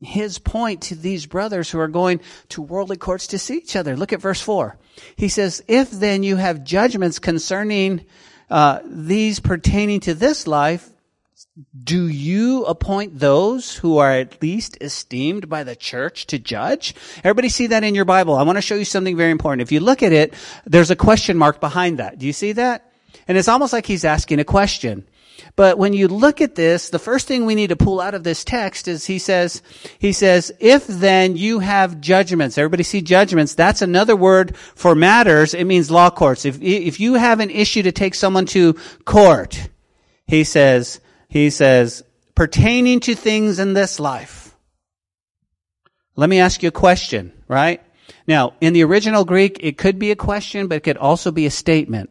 [0.00, 3.96] his point to these brothers who are going to worldly courts to see each other.
[3.96, 4.76] Look at verse 4.
[5.16, 8.04] He says, If then you have judgments concerning
[8.50, 10.88] uh, these pertaining to this life,
[11.84, 16.94] do you appoint those who are at least esteemed by the church to judge?
[17.18, 18.34] Everybody see that in your Bible.
[18.34, 19.62] I want to show you something very important.
[19.62, 20.34] If you look at it,
[20.66, 22.18] there's a question mark behind that.
[22.18, 22.92] Do you see that?
[23.26, 25.04] And it's almost like he's asking a question.
[25.56, 28.22] But when you look at this, the first thing we need to pull out of
[28.22, 29.62] this text is he says,
[29.98, 35.54] he says, if then you have judgments, everybody see judgments, that's another word for matters.
[35.54, 36.44] It means law courts.
[36.44, 39.68] If, if you have an issue to take someone to court,
[40.26, 42.02] he says, he says,
[42.34, 44.54] pertaining to things in this life.
[46.16, 47.82] Let me ask you a question, right?
[48.26, 51.46] Now, in the original Greek, it could be a question, but it could also be
[51.46, 52.10] a statement.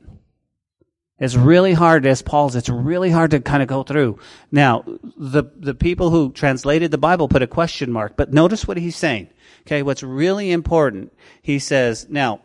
[1.19, 4.19] It's really hard, as Paul's, it's really hard to kind of go through.
[4.51, 4.83] Now,
[5.17, 8.95] the, the people who translated the Bible put a question mark, but notice what he's
[8.95, 9.29] saying.
[9.61, 12.41] Okay, what's really important, he says, now,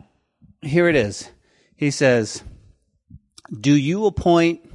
[0.61, 1.29] here it is.
[1.75, 2.43] He says,
[3.51, 4.72] do you appoint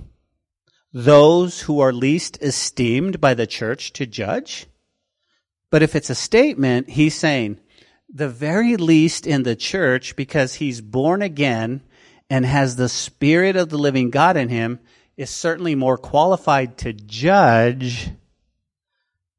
[0.92, 4.66] those who are least esteemed by the church to judge?
[5.70, 7.60] But if it's a statement, he's saying,
[8.12, 11.82] the very least in the church, because he's born again,
[12.30, 14.80] and has the Spirit of the living God in him
[15.16, 18.10] is certainly more qualified to judge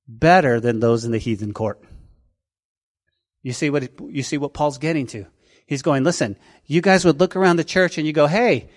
[0.07, 1.81] better than those in the heathen court.
[3.41, 5.25] You see what, you see what Paul's getting to.
[5.65, 6.35] He's going, listen,
[6.65, 8.69] you guys would look around the church and you go, hey,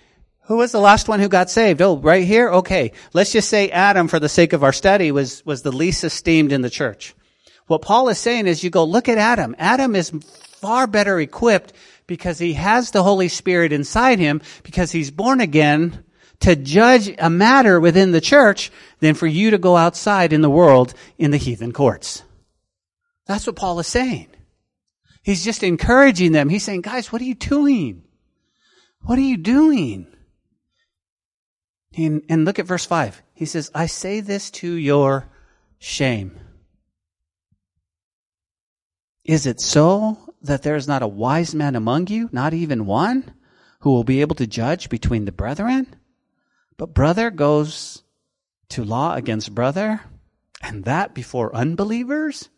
[0.46, 1.80] who was the last one who got saved?
[1.80, 2.50] Oh, right here?
[2.50, 2.92] Okay.
[3.12, 6.52] Let's just say Adam, for the sake of our study, was, was the least esteemed
[6.52, 7.14] in the church.
[7.66, 9.54] What Paul is saying is you go, look at Adam.
[9.58, 10.10] Adam is
[10.60, 11.72] far better equipped
[12.06, 16.04] because he has the Holy Spirit inside him because he's born again
[16.40, 20.50] to judge a matter within the church than for you to go outside in the
[20.50, 22.24] world in the heathen courts.
[23.26, 24.26] That's what Paul is saying.
[25.22, 26.48] He's just encouraging them.
[26.48, 28.02] He's saying, guys, what are you doing?
[29.02, 30.11] What are you doing?
[31.96, 33.22] And, and look at verse 5.
[33.34, 35.28] He says, I say this to your
[35.78, 36.38] shame.
[39.24, 43.34] Is it so that there is not a wise man among you, not even one,
[43.80, 45.94] who will be able to judge between the brethren?
[46.76, 48.02] But brother goes
[48.70, 50.00] to law against brother,
[50.62, 52.48] and that before unbelievers?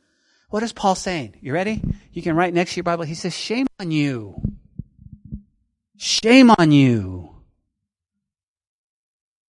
[0.48, 1.36] What is Paul saying?
[1.40, 1.82] You ready?
[2.12, 3.04] You can write next to your Bible.
[3.04, 4.40] He says, Shame on you.
[5.96, 7.33] Shame on you.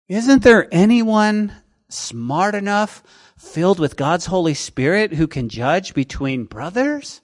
[0.08, 1.52] Isn't there anyone
[1.90, 3.04] smart enough,
[3.38, 7.22] filled with God's Holy Spirit, who can judge between brothers?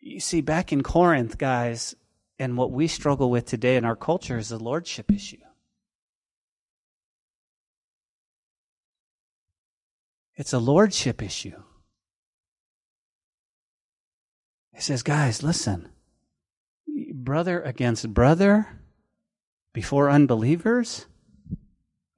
[0.00, 1.94] You see, back in Corinth, guys,
[2.38, 5.36] and what we struggle with today in our culture is the lordship issue.
[10.34, 11.62] It's a lordship issue.
[14.74, 15.90] He says, guys, listen,
[17.24, 18.68] brother against brother
[19.72, 21.06] before unbelievers,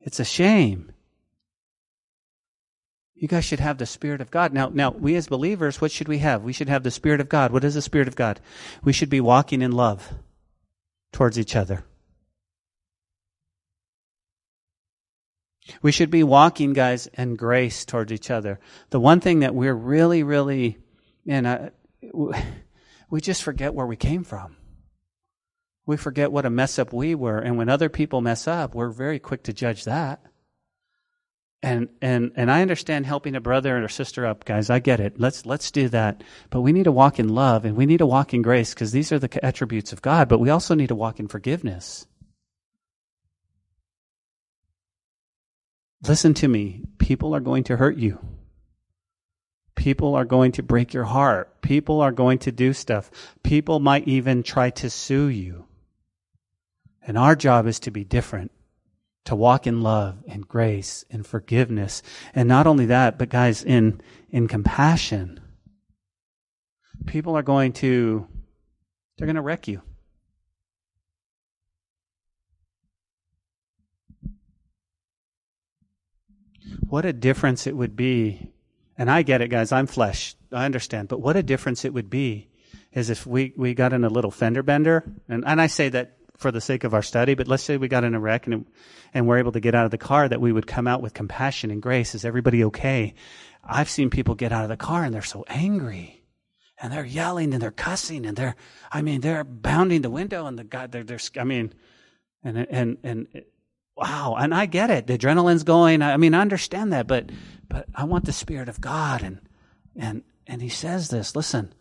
[0.01, 0.93] it's a shame.
[3.15, 4.53] You guys should have the Spirit of God.
[4.53, 6.43] Now, now, we as believers, what should we have?
[6.43, 7.53] We should have the Spirit of God.
[7.53, 8.41] What is the Spirit of God?
[8.83, 10.13] We should be walking in love
[11.13, 11.85] towards each other.
[15.81, 18.61] We should be walking, guys, in grace towards each other.
[18.91, 20.77] The one thing that we're really, really,
[21.27, 21.71] and uh,
[23.09, 24.57] we just forget where we came from.
[25.87, 27.39] We forget what a mess up we were.
[27.39, 30.23] And when other people mess up, we're very quick to judge that.
[31.63, 34.69] And, and, and I understand helping a brother or sister up, guys.
[34.69, 35.19] I get it.
[35.19, 36.23] Let's, let's do that.
[36.51, 38.93] But we need to walk in love and we need to walk in grace because
[38.93, 42.07] these are the attributes of God, but we also need to walk in forgiveness.
[46.07, 46.83] Listen to me.
[46.99, 48.19] People are going to hurt you.
[49.75, 51.63] People are going to break your heart.
[51.63, 53.11] People are going to do stuff.
[53.43, 55.65] People might even try to sue you.
[57.07, 58.51] And our job is to be different
[59.25, 62.03] to walk in love and grace and forgiveness.
[62.35, 64.01] And not only that, but guys, in,
[64.31, 65.41] in compassion.
[67.07, 68.27] People are going to,
[69.17, 69.83] they're going to wreck you.
[76.95, 78.53] what a difference it would be.
[78.97, 79.73] And I get it, guys.
[79.73, 80.37] I'm flesh.
[80.53, 81.09] I understand.
[81.09, 82.49] But what a difference it would be
[82.93, 85.03] is if we, we got in a little fender bender.
[85.29, 87.89] And, and I say that for the sake of our study, but let's say we
[87.89, 88.67] got in a wreck and,
[89.13, 91.15] and we're able to get out of the car, that we would come out with
[91.15, 92.15] compassion and grace.
[92.15, 93.15] Is everybody okay?
[93.63, 96.25] I've seen people get out of the car and they're so angry
[96.79, 98.57] and they're yelling and they're cussing and they're,
[98.91, 101.73] I mean, they're bounding the window and the guy, they're, they're, I mean,
[102.43, 103.27] and, and, and,
[103.97, 104.37] wow.
[104.39, 105.07] And I get it.
[105.07, 106.03] The adrenaline's going.
[106.03, 107.31] I mean, I understand that, but,
[107.69, 109.23] but I want the Spirit of God.
[109.23, 109.41] And,
[109.97, 111.73] and, and he says this, listen,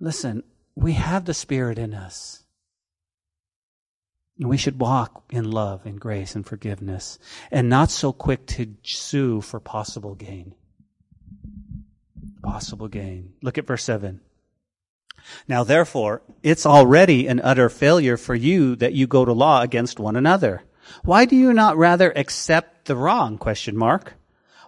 [0.00, 0.42] listen,
[0.74, 2.41] we have the Spirit in us.
[4.38, 7.18] We should walk in love and grace and forgiveness
[7.50, 10.54] and not so quick to sue for possible gain.
[12.42, 13.34] Possible gain.
[13.42, 14.20] Look at verse 7.
[15.46, 20.00] Now therefore, it's already an utter failure for you that you go to law against
[20.00, 20.62] one another.
[21.04, 23.38] Why do you not rather accept the wrong?
[23.38, 24.14] Question mark.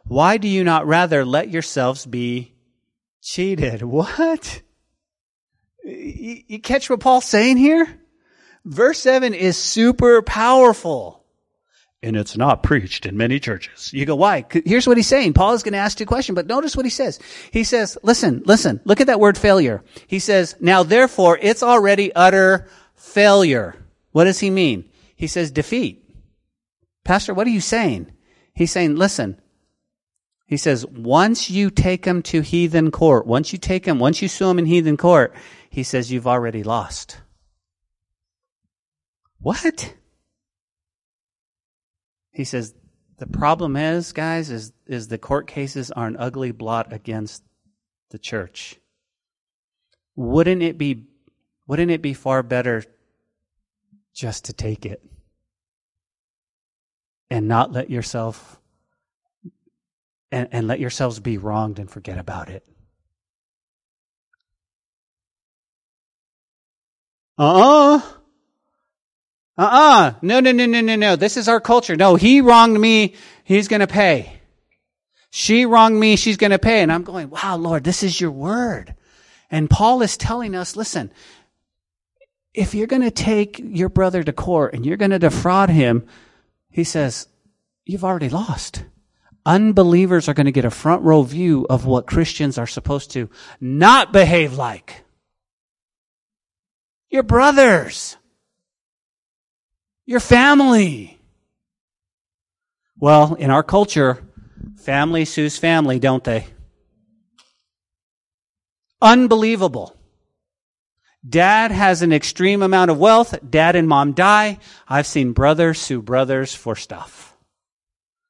[0.05, 2.55] Why do you not rather let yourselves be
[3.23, 3.83] cheated?
[3.83, 4.63] What?
[5.87, 8.01] You catch what Paul's saying here?
[8.65, 11.23] Verse 7 is super powerful.
[12.03, 13.91] And it's not preached in many churches.
[13.93, 14.45] You go, why?
[14.51, 15.33] Here's what he's saying.
[15.33, 17.19] Paul is going to ask you a question, but notice what he says.
[17.51, 19.83] He says, listen, listen, look at that word failure.
[20.07, 23.75] He says, now therefore it's already utter failure.
[24.13, 24.91] What does he mean?
[25.17, 26.05] He says defeat.
[27.05, 28.13] Pastor, what are you saying?
[28.55, 29.41] He's saying, listen,
[30.47, 34.29] he says, once you take him to heathen court, once you take him, once you
[34.29, 35.35] sue him in heathen court,
[35.71, 37.19] he says, you've already lost.
[39.45, 39.95] What?
[42.33, 42.75] He says,
[43.19, 47.43] the problem is, guys, is, is the court cases are an ugly blot against
[48.11, 48.81] the church.
[50.17, 51.05] Wouldn't it be,
[51.67, 52.85] wouldn't it be far better
[54.15, 55.05] just to take it
[57.29, 58.59] and not let yourself
[60.33, 62.67] and, and let yourselves be wronged and forget about it?
[67.37, 68.03] Uh uh
[69.57, 70.15] uh-uh.
[70.23, 71.17] No, no, no, no, no, no.
[71.17, 71.97] This is our culture.
[71.97, 73.15] No, he wronged me.
[73.45, 74.41] He's going to pay.
[75.31, 76.17] She wronged me.
[76.17, 76.83] She's going to pay.
[76.83, 78.95] And I'm going, wow, Lord, this is your word.
[79.51, 81.13] And Paul is telling us, listen,
[82.53, 86.07] if you're going to take your brother to court and you're going to defraud him,
[86.71, 87.29] he says,
[87.85, 88.85] you've already lost.
[89.47, 93.29] Unbelievers are going to get a front row view of what Christians are supposed to
[93.61, 95.03] not behave like.
[97.11, 98.17] Your brothers.
[100.07, 101.19] Your family.
[102.99, 104.23] Well, in our culture,
[104.77, 106.47] family sues family, don't they?
[109.01, 109.97] Unbelievable.
[111.27, 113.35] Dad has an extreme amount of wealth.
[113.49, 114.59] Dad and mom die.
[114.87, 117.35] I've seen brothers sue brothers for stuff.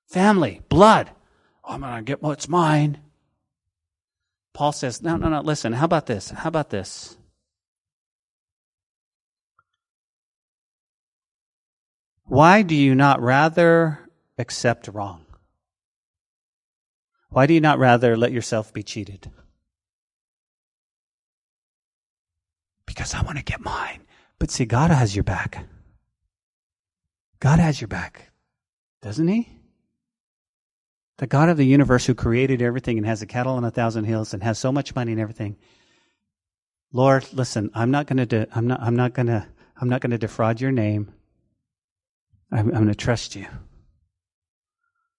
[0.08, 1.10] Family, blood.
[1.64, 2.98] I'm going to get what's mine.
[4.52, 6.30] Paul says, no, no, no, listen, how about this?
[6.30, 7.16] How about this?
[12.34, 15.24] Why do you not rather accept wrong?
[17.30, 19.30] Why do you not rather let yourself be cheated?
[22.86, 24.00] Because I want to get mine.
[24.40, 25.64] But see, God has your back.
[27.38, 28.32] God has your back,
[29.00, 29.48] doesn't He?
[31.18, 34.06] The God of the universe who created everything and has a cattle on a thousand
[34.06, 35.56] hills and has so much money and everything.
[36.92, 39.46] Lord, listen, I'm not going to, de- I'm not, I'm not going to,
[39.80, 41.12] I'm not going to defraud your name.
[42.54, 43.46] I'm, I'm going to trust you.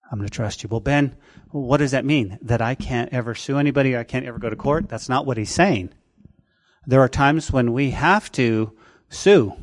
[0.10, 0.70] I'm going to trust you.
[0.70, 1.18] Well, Ben,
[1.52, 2.40] what does that mean?
[2.44, 3.98] That I can't ever sue anybody?
[3.98, 4.88] I can't ever go to court?
[4.88, 5.90] That's not what he's saying.
[6.88, 8.72] There are times when we have to
[9.10, 9.54] sue,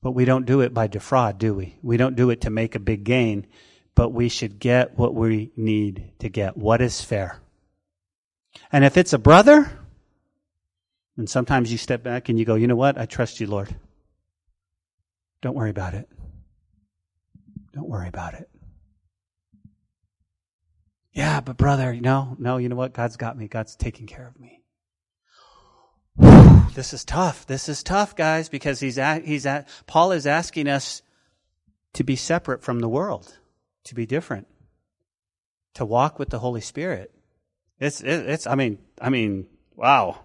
[0.00, 1.76] but we don't do it by defraud, do we?
[1.82, 3.46] We don't do it to make a big gain,
[3.94, 6.56] but we should get what we need to get.
[6.56, 7.40] What is fair?
[8.70, 9.70] And if it's a brother,
[11.18, 12.96] and sometimes you step back and you go, you know what?
[12.96, 13.74] I trust you, Lord.
[15.42, 16.08] Don't worry about it.
[17.72, 18.48] Don't worry about it.
[21.12, 22.94] Yeah, but brother, no, no, you know what?
[22.94, 23.48] God's got me.
[23.48, 24.62] God's taking care of me.
[26.74, 27.46] this is tough.
[27.46, 31.02] This is tough, guys, because he's at, he's at, Paul is asking us
[31.94, 33.36] to be separate from the world,
[33.84, 34.46] to be different,
[35.74, 37.14] to walk with the Holy Spirit.
[37.78, 39.46] It's, it, it's, I mean, I mean,
[39.76, 40.20] wow.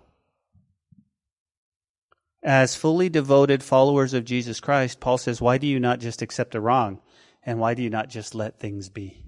[2.43, 6.51] As fully devoted followers of Jesus Christ, Paul says, why do you not just accept
[6.51, 7.01] the wrong?
[7.47, 9.23] And why do you not just let things be?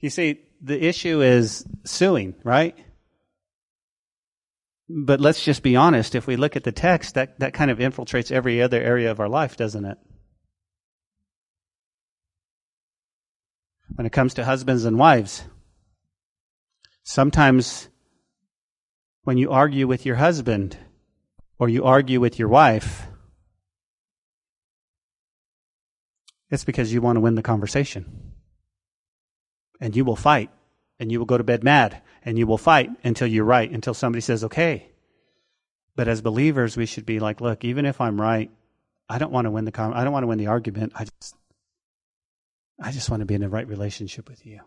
[0.00, 2.76] You see, the issue is suing, right?
[4.88, 6.16] But let's just be honest.
[6.16, 9.20] If we look at the text, that, that kind of infiltrates every other area of
[9.20, 9.98] our life, doesn't it?
[13.94, 15.44] When it comes to husbands and wives,
[17.04, 17.88] sometimes
[19.22, 20.76] when you argue with your husband
[21.58, 23.06] or you argue with your wife,
[26.50, 28.32] it's because you want to win the conversation.
[29.80, 30.50] And you will fight
[30.98, 33.94] and you will go to bed mad and you will fight until you're right, until
[33.94, 34.88] somebody says, okay.
[35.94, 38.50] But as believers, we should be like, look, even if I'm right,
[39.08, 40.92] I don't want to win the con- I don't want to win the argument.
[40.94, 41.34] I just,
[42.80, 44.60] I just want to be in the right relationship with you.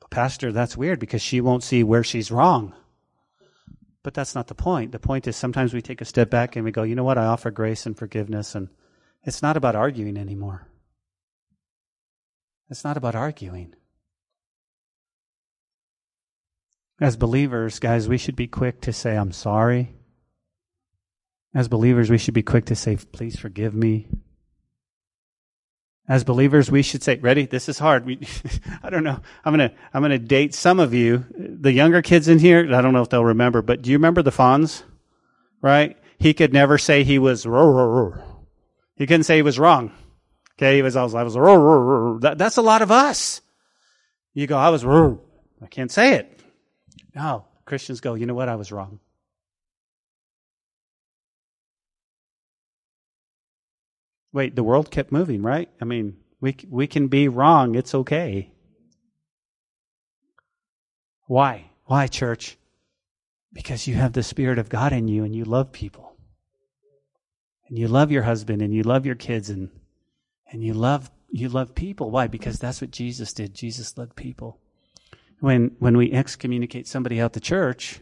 [0.00, 2.74] But pastor, that's weird because she won't see where she's wrong.
[4.02, 4.92] But that's not the point.
[4.92, 7.18] The point is sometimes we take a step back and we go, you know what?
[7.18, 8.68] I offer grace and forgiveness and
[9.24, 10.66] it's not about arguing anymore.
[12.68, 13.74] It's not about arguing.
[17.00, 19.94] As believers, guys, we should be quick to say, I'm sorry.
[21.54, 24.08] As believers, we should be quick to say, please forgive me.
[26.12, 27.46] As believers, we should say, ready?
[27.46, 28.04] This is hard.
[28.04, 28.20] We,
[28.82, 29.18] I don't know.
[29.46, 31.24] I'm going to, I'm going to date some of you.
[31.38, 34.20] The younger kids in here, I don't know if they'll remember, but do you remember
[34.20, 34.82] the Fonz?
[35.62, 35.96] Right?
[36.18, 39.90] He could never say he was, he couldn't say he was wrong.
[40.58, 40.76] Okay.
[40.76, 43.40] He was I was, that, that's a lot of us.
[44.34, 46.40] You go, I was, I can't say it.
[47.14, 48.50] No, Christians go, you know what?
[48.50, 49.00] I was wrong.
[54.32, 55.68] Wait, the world kept moving, right?
[55.80, 57.74] I mean, we, we can be wrong.
[57.74, 58.50] It's okay.
[61.26, 61.70] Why?
[61.84, 62.56] Why, church?
[63.52, 66.16] Because you have the Spirit of God in you and you love people.
[67.68, 69.70] And you love your husband and you love your kids and,
[70.50, 72.10] and you love, you love people.
[72.10, 72.26] Why?
[72.26, 73.54] Because that's what Jesus did.
[73.54, 74.58] Jesus loved people
[75.42, 77.98] when, when we excommunicate somebody out the church,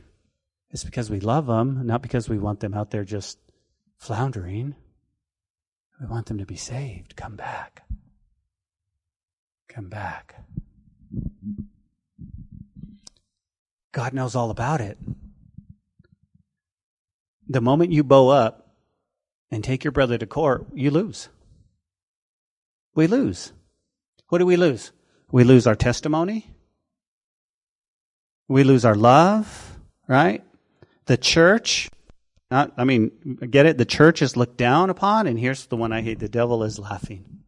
[0.69, 3.39] it's because we love them, not because we want them out there just
[3.97, 4.75] floundering.
[6.01, 7.15] We want them to be saved.
[7.15, 7.83] Come back.
[9.69, 10.35] Come back.
[13.93, 14.99] God knows all about it.
[17.49, 18.75] The moment you bow up
[19.51, 21.29] and take your brother to court, you lose.
[22.95, 23.53] We lose.
[24.29, 24.93] What do we lose?
[25.33, 26.51] We lose our testimony.
[28.49, 29.79] We lose our love,
[30.09, 30.43] right?
[31.07, 31.91] The church,
[32.51, 33.79] not, I mean, get it?
[33.79, 36.79] The church is looked down upon, and here's the one I hate the devil is
[36.79, 37.41] laughing.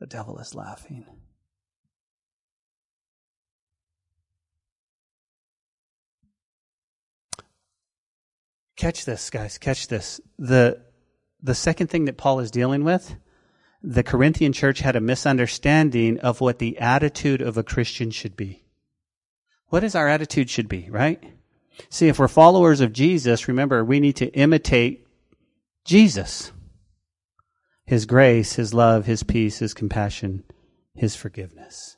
[0.00, 1.06] The devil is laughing.
[8.76, 10.20] Catch this, guys, catch this.
[10.38, 10.80] The,
[11.42, 13.16] the second thing that Paul is dealing with,
[13.82, 18.64] the Corinthian church had a misunderstanding of what the attitude of a Christian should be.
[19.68, 21.22] What is our attitude should be, right?
[21.90, 25.06] See, if we're followers of Jesus, remember, we need to imitate
[25.84, 26.52] Jesus.
[27.86, 30.44] His grace, His love, His peace, His compassion,
[30.94, 31.96] His forgiveness.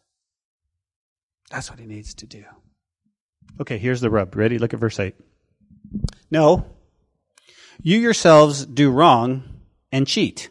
[1.50, 2.44] That's what He needs to do.
[3.60, 4.36] Okay, here's the rub.
[4.36, 4.58] Ready?
[4.58, 5.14] Look at verse 8.
[6.30, 6.66] No,
[7.82, 9.42] you yourselves do wrong
[9.90, 10.50] and cheat.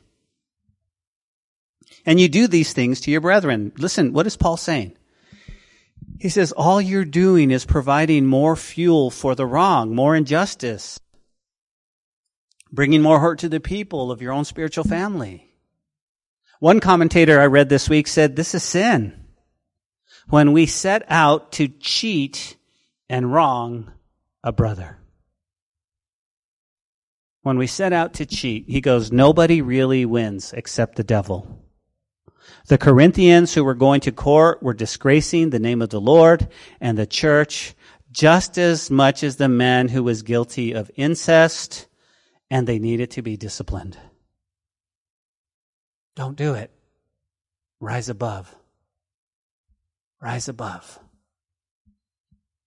[2.05, 3.71] And you do these things to your brethren.
[3.77, 4.97] Listen, what is Paul saying?
[6.19, 10.99] He says, all you're doing is providing more fuel for the wrong, more injustice,
[12.71, 15.49] bringing more hurt to the people of your own spiritual family.
[16.59, 19.27] One commentator I read this week said, this is sin.
[20.27, 22.57] When we set out to cheat
[23.09, 23.93] and wrong
[24.43, 24.97] a brother.
[27.43, 31.63] When we set out to cheat, he goes, nobody really wins except the devil.
[32.67, 36.47] The Corinthians who were going to court were disgracing the name of the Lord
[36.79, 37.75] and the church
[38.11, 41.87] just as much as the man who was guilty of incest,
[42.49, 43.97] and they needed to be disciplined.
[46.15, 46.71] Don't do it.
[47.79, 48.53] Rise above.
[50.21, 50.99] Rise above.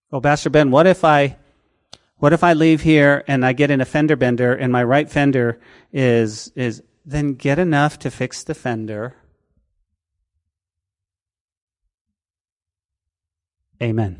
[0.09, 1.37] Well, Pastor Ben, what if I
[2.17, 5.09] what if I leave here and I get in a fender bender and my right
[5.09, 5.59] fender
[5.91, 9.15] is is then get enough to fix the fender
[13.83, 14.17] Amen.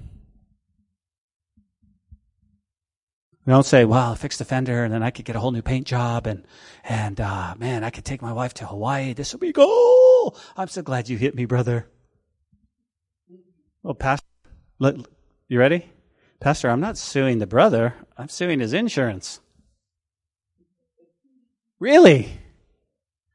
[3.45, 5.51] We don't say, well, I fixed the fender and then I could get a whole
[5.51, 6.45] new paint job and,
[6.83, 9.13] and, uh, man, I could take my wife to Hawaii.
[9.13, 10.37] This will be cool.
[10.57, 11.89] I'm so glad you hit me, brother.
[13.83, 14.25] Well, Pastor,
[15.47, 15.89] you ready?
[16.41, 17.95] Pastor, I'm not suing the brother.
[18.17, 19.39] I'm suing his insurance.
[21.79, 22.31] Really?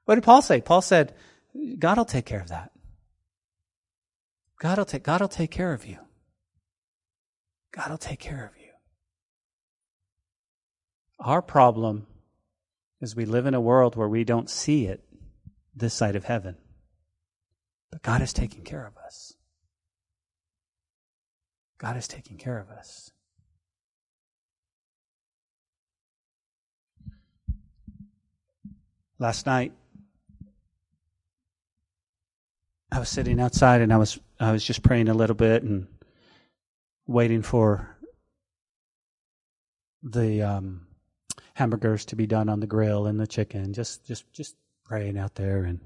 [0.04, 0.60] What did Paul say?
[0.60, 1.14] Paul said,
[1.78, 2.70] God will take care of that.
[4.58, 5.98] God will take, God will take care of you.
[7.72, 8.72] God will take care of you.
[11.20, 12.06] Our problem
[13.00, 15.02] is we live in a world where we don't see it
[15.74, 16.56] this side of heaven.
[17.90, 19.34] But God is taking care of us.
[21.78, 23.10] God is taking care of us.
[29.20, 29.72] Last night,
[32.90, 35.88] I was sitting outside and I was I was just praying a little bit and
[37.08, 37.96] waiting for
[40.02, 40.86] the um,
[41.54, 43.72] hamburgers to be done on the grill and the chicken.
[43.72, 44.54] Just just just
[44.84, 45.80] praying out there and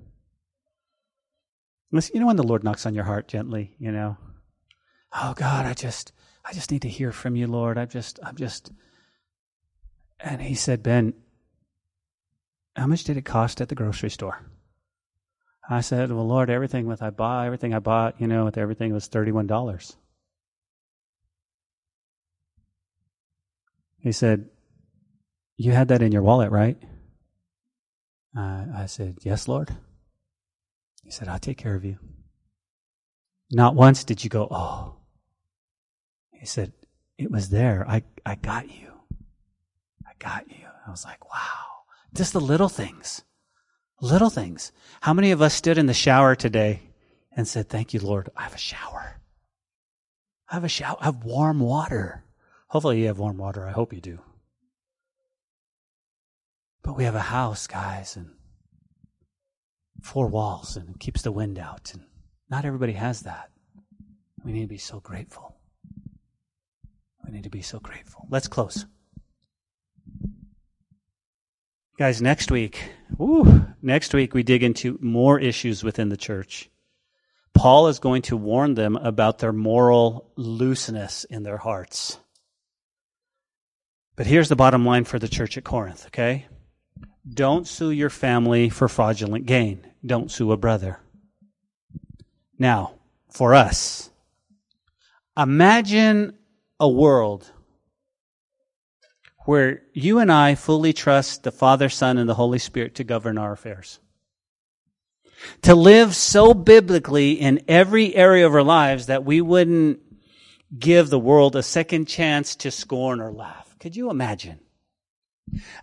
[2.12, 4.16] you know when the Lord knocks on your heart gently, you know,
[5.12, 6.12] oh God, I just
[6.45, 7.79] I just need to hear from you, Lord.
[7.79, 8.73] I just I'm just
[10.20, 11.14] and he said, Ben,
[12.77, 14.41] how much did it cost at the grocery store?
[15.68, 18.93] I said, Well, Lord, everything with I bought, everything I bought, you know, with everything
[18.93, 19.97] was thirty-one dollars.
[24.03, 24.48] He said,
[25.57, 26.76] You had that in your wallet, right?
[28.36, 29.74] Uh, I said, Yes, Lord.
[31.05, 31.98] He said, I'll take care of you.
[33.50, 34.96] Not once did you go, Oh.
[36.32, 36.72] He said,
[37.16, 37.86] It was there.
[37.88, 38.90] I, I got you.
[40.05, 40.66] I got you.
[40.86, 41.84] I was like, Wow.
[42.12, 43.22] Just the little things.
[44.00, 44.72] Little things.
[45.00, 46.80] How many of us stood in the shower today
[47.36, 49.20] and said, Thank you, Lord, I have a shower.
[50.50, 50.96] I have a shower.
[51.00, 52.24] I have warm water.
[52.73, 53.68] Hopefully, you have warm water.
[53.68, 54.18] I hope you do.
[56.83, 58.31] But we have a house, guys, and
[60.01, 61.91] four walls, and it keeps the wind out.
[61.93, 62.07] And
[62.49, 63.51] not everybody has that.
[64.43, 65.55] We need to be so grateful.
[67.23, 68.27] We need to be so grateful.
[68.31, 68.87] Let's close.
[71.99, 72.83] Guys, next week,
[73.18, 76.70] woo, next week we dig into more issues within the church.
[77.53, 82.18] Paul is going to warn them about their moral looseness in their hearts.
[84.16, 86.46] But here's the bottom line for the church at Corinth, okay?
[87.28, 89.86] Don't sue your family for fraudulent gain.
[90.04, 91.00] Don't sue a brother.
[92.58, 92.94] Now,
[93.30, 94.10] for us,
[95.36, 96.36] imagine
[96.78, 97.50] a world
[99.44, 103.38] where you and I fully trust the Father, Son, and the Holy Spirit to govern
[103.38, 103.98] our affairs.
[105.62, 110.00] To live so biblically in every area of our lives that we wouldn't
[110.78, 113.61] give the world a second chance to scorn or laugh.
[113.83, 114.61] Could you imagine?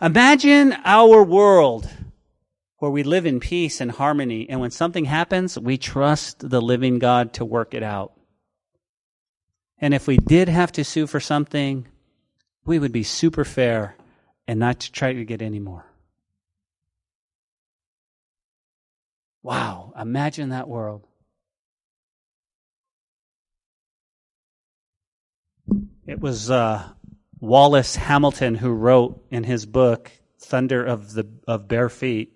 [0.01, 1.89] Imagine our world
[2.77, 6.99] where we live in peace and harmony, and when something happens, we trust the living
[6.99, 8.13] God to work it out.
[9.79, 11.89] And if we did have to sue for something,
[12.63, 13.97] we would be super fair
[14.47, 15.85] and not to try to get any more.
[19.43, 21.05] Wow, imagine that world.
[26.07, 26.93] It was uh,
[27.39, 32.33] Wallace Hamilton who wrote in his book Thunder of the of Bare Feet.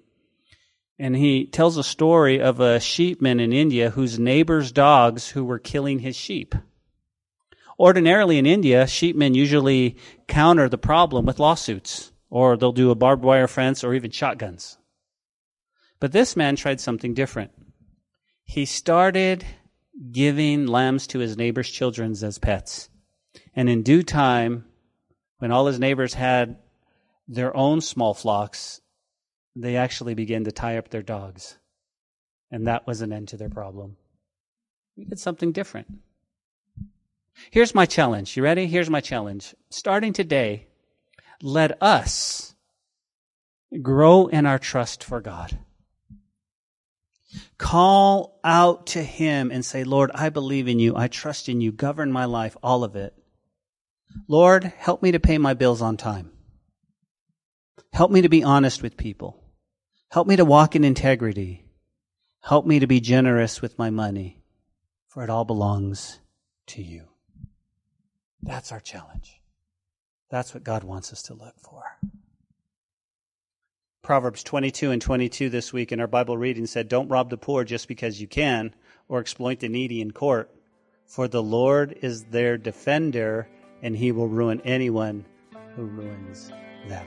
[0.97, 5.59] And he tells a story of a sheepman in India whose neighbor's dogs who were
[5.59, 6.55] killing his sheep.
[7.79, 9.97] Ordinarily in India, sheepmen usually
[10.27, 14.77] counter the problem with lawsuits, or they'll do a barbed wire fence or even shotguns.
[15.99, 17.51] But this man tried something different.
[18.43, 19.43] He started
[20.11, 22.89] giving lambs to his neighbor's children as pets.
[23.55, 24.65] And in due time,
[25.43, 26.55] when all his neighbors had
[27.27, 28.79] their own small flocks,
[29.57, 31.57] they actually began to tie up their dogs.
[32.49, 33.97] And that was an end to their problem.
[34.95, 35.99] We did something different.
[37.51, 38.37] Here's my challenge.
[38.37, 38.67] You ready?
[38.67, 39.53] Here's my challenge.
[39.69, 40.67] Starting today,
[41.41, 42.55] let us
[43.81, 45.57] grow in our trust for God.
[47.57, 50.95] Call out to Him and say, Lord, I believe in you.
[50.95, 51.73] I trust in you.
[51.73, 53.13] Govern my life, all of it.
[54.27, 56.31] Lord, help me to pay my bills on time.
[57.91, 59.43] Help me to be honest with people.
[60.09, 61.65] Help me to walk in integrity.
[62.41, 64.41] Help me to be generous with my money,
[65.07, 66.19] for it all belongs
[66.67, 67.07] to you.
[68.41, 69.41] That's our challenge.
[70.29, 71.83] That's what God wants us to look for.
[74.01, 77.63] Proverbs 22 and 22 this week in our Bible reading said, Don't rob the poor
[77.63, 78.73] just because you can,
[79.07, 80.53] or exploit the needy in court,
[81.05, 83.47] for the Lord is their defender,
[83.83, 85.25] and he will ruin anyone
[85.75, 86.51] who ruins
[86.87, 87.05] them.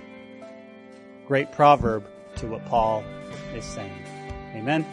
[1.27, 2.07] Great proverb
[2.37, 3.03] to what Paul
[3.55, 4.05] is saying.
[4.55, 4.87] Amen.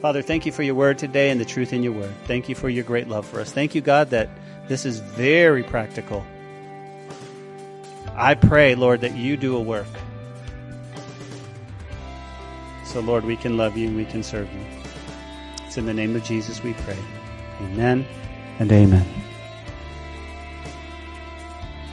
[0.00, 2.14] Father, thank you for your word today and the truth in your word.
[2.24, 3.52] Thank you for your great love for us.
[3.52, 4.30] Thank you, God, that
[4.68, 6.24] this is very practical.
[8.14, 9.86] I pray, Lord, that you do a work.
[12.84, 14.60] So, Lord, we can love you and we can serve you.
[15.66, 16.96] It's in the name of Jesus we pray.
[17.60, 18.06] Amen
[18.58, 19.25] and amen.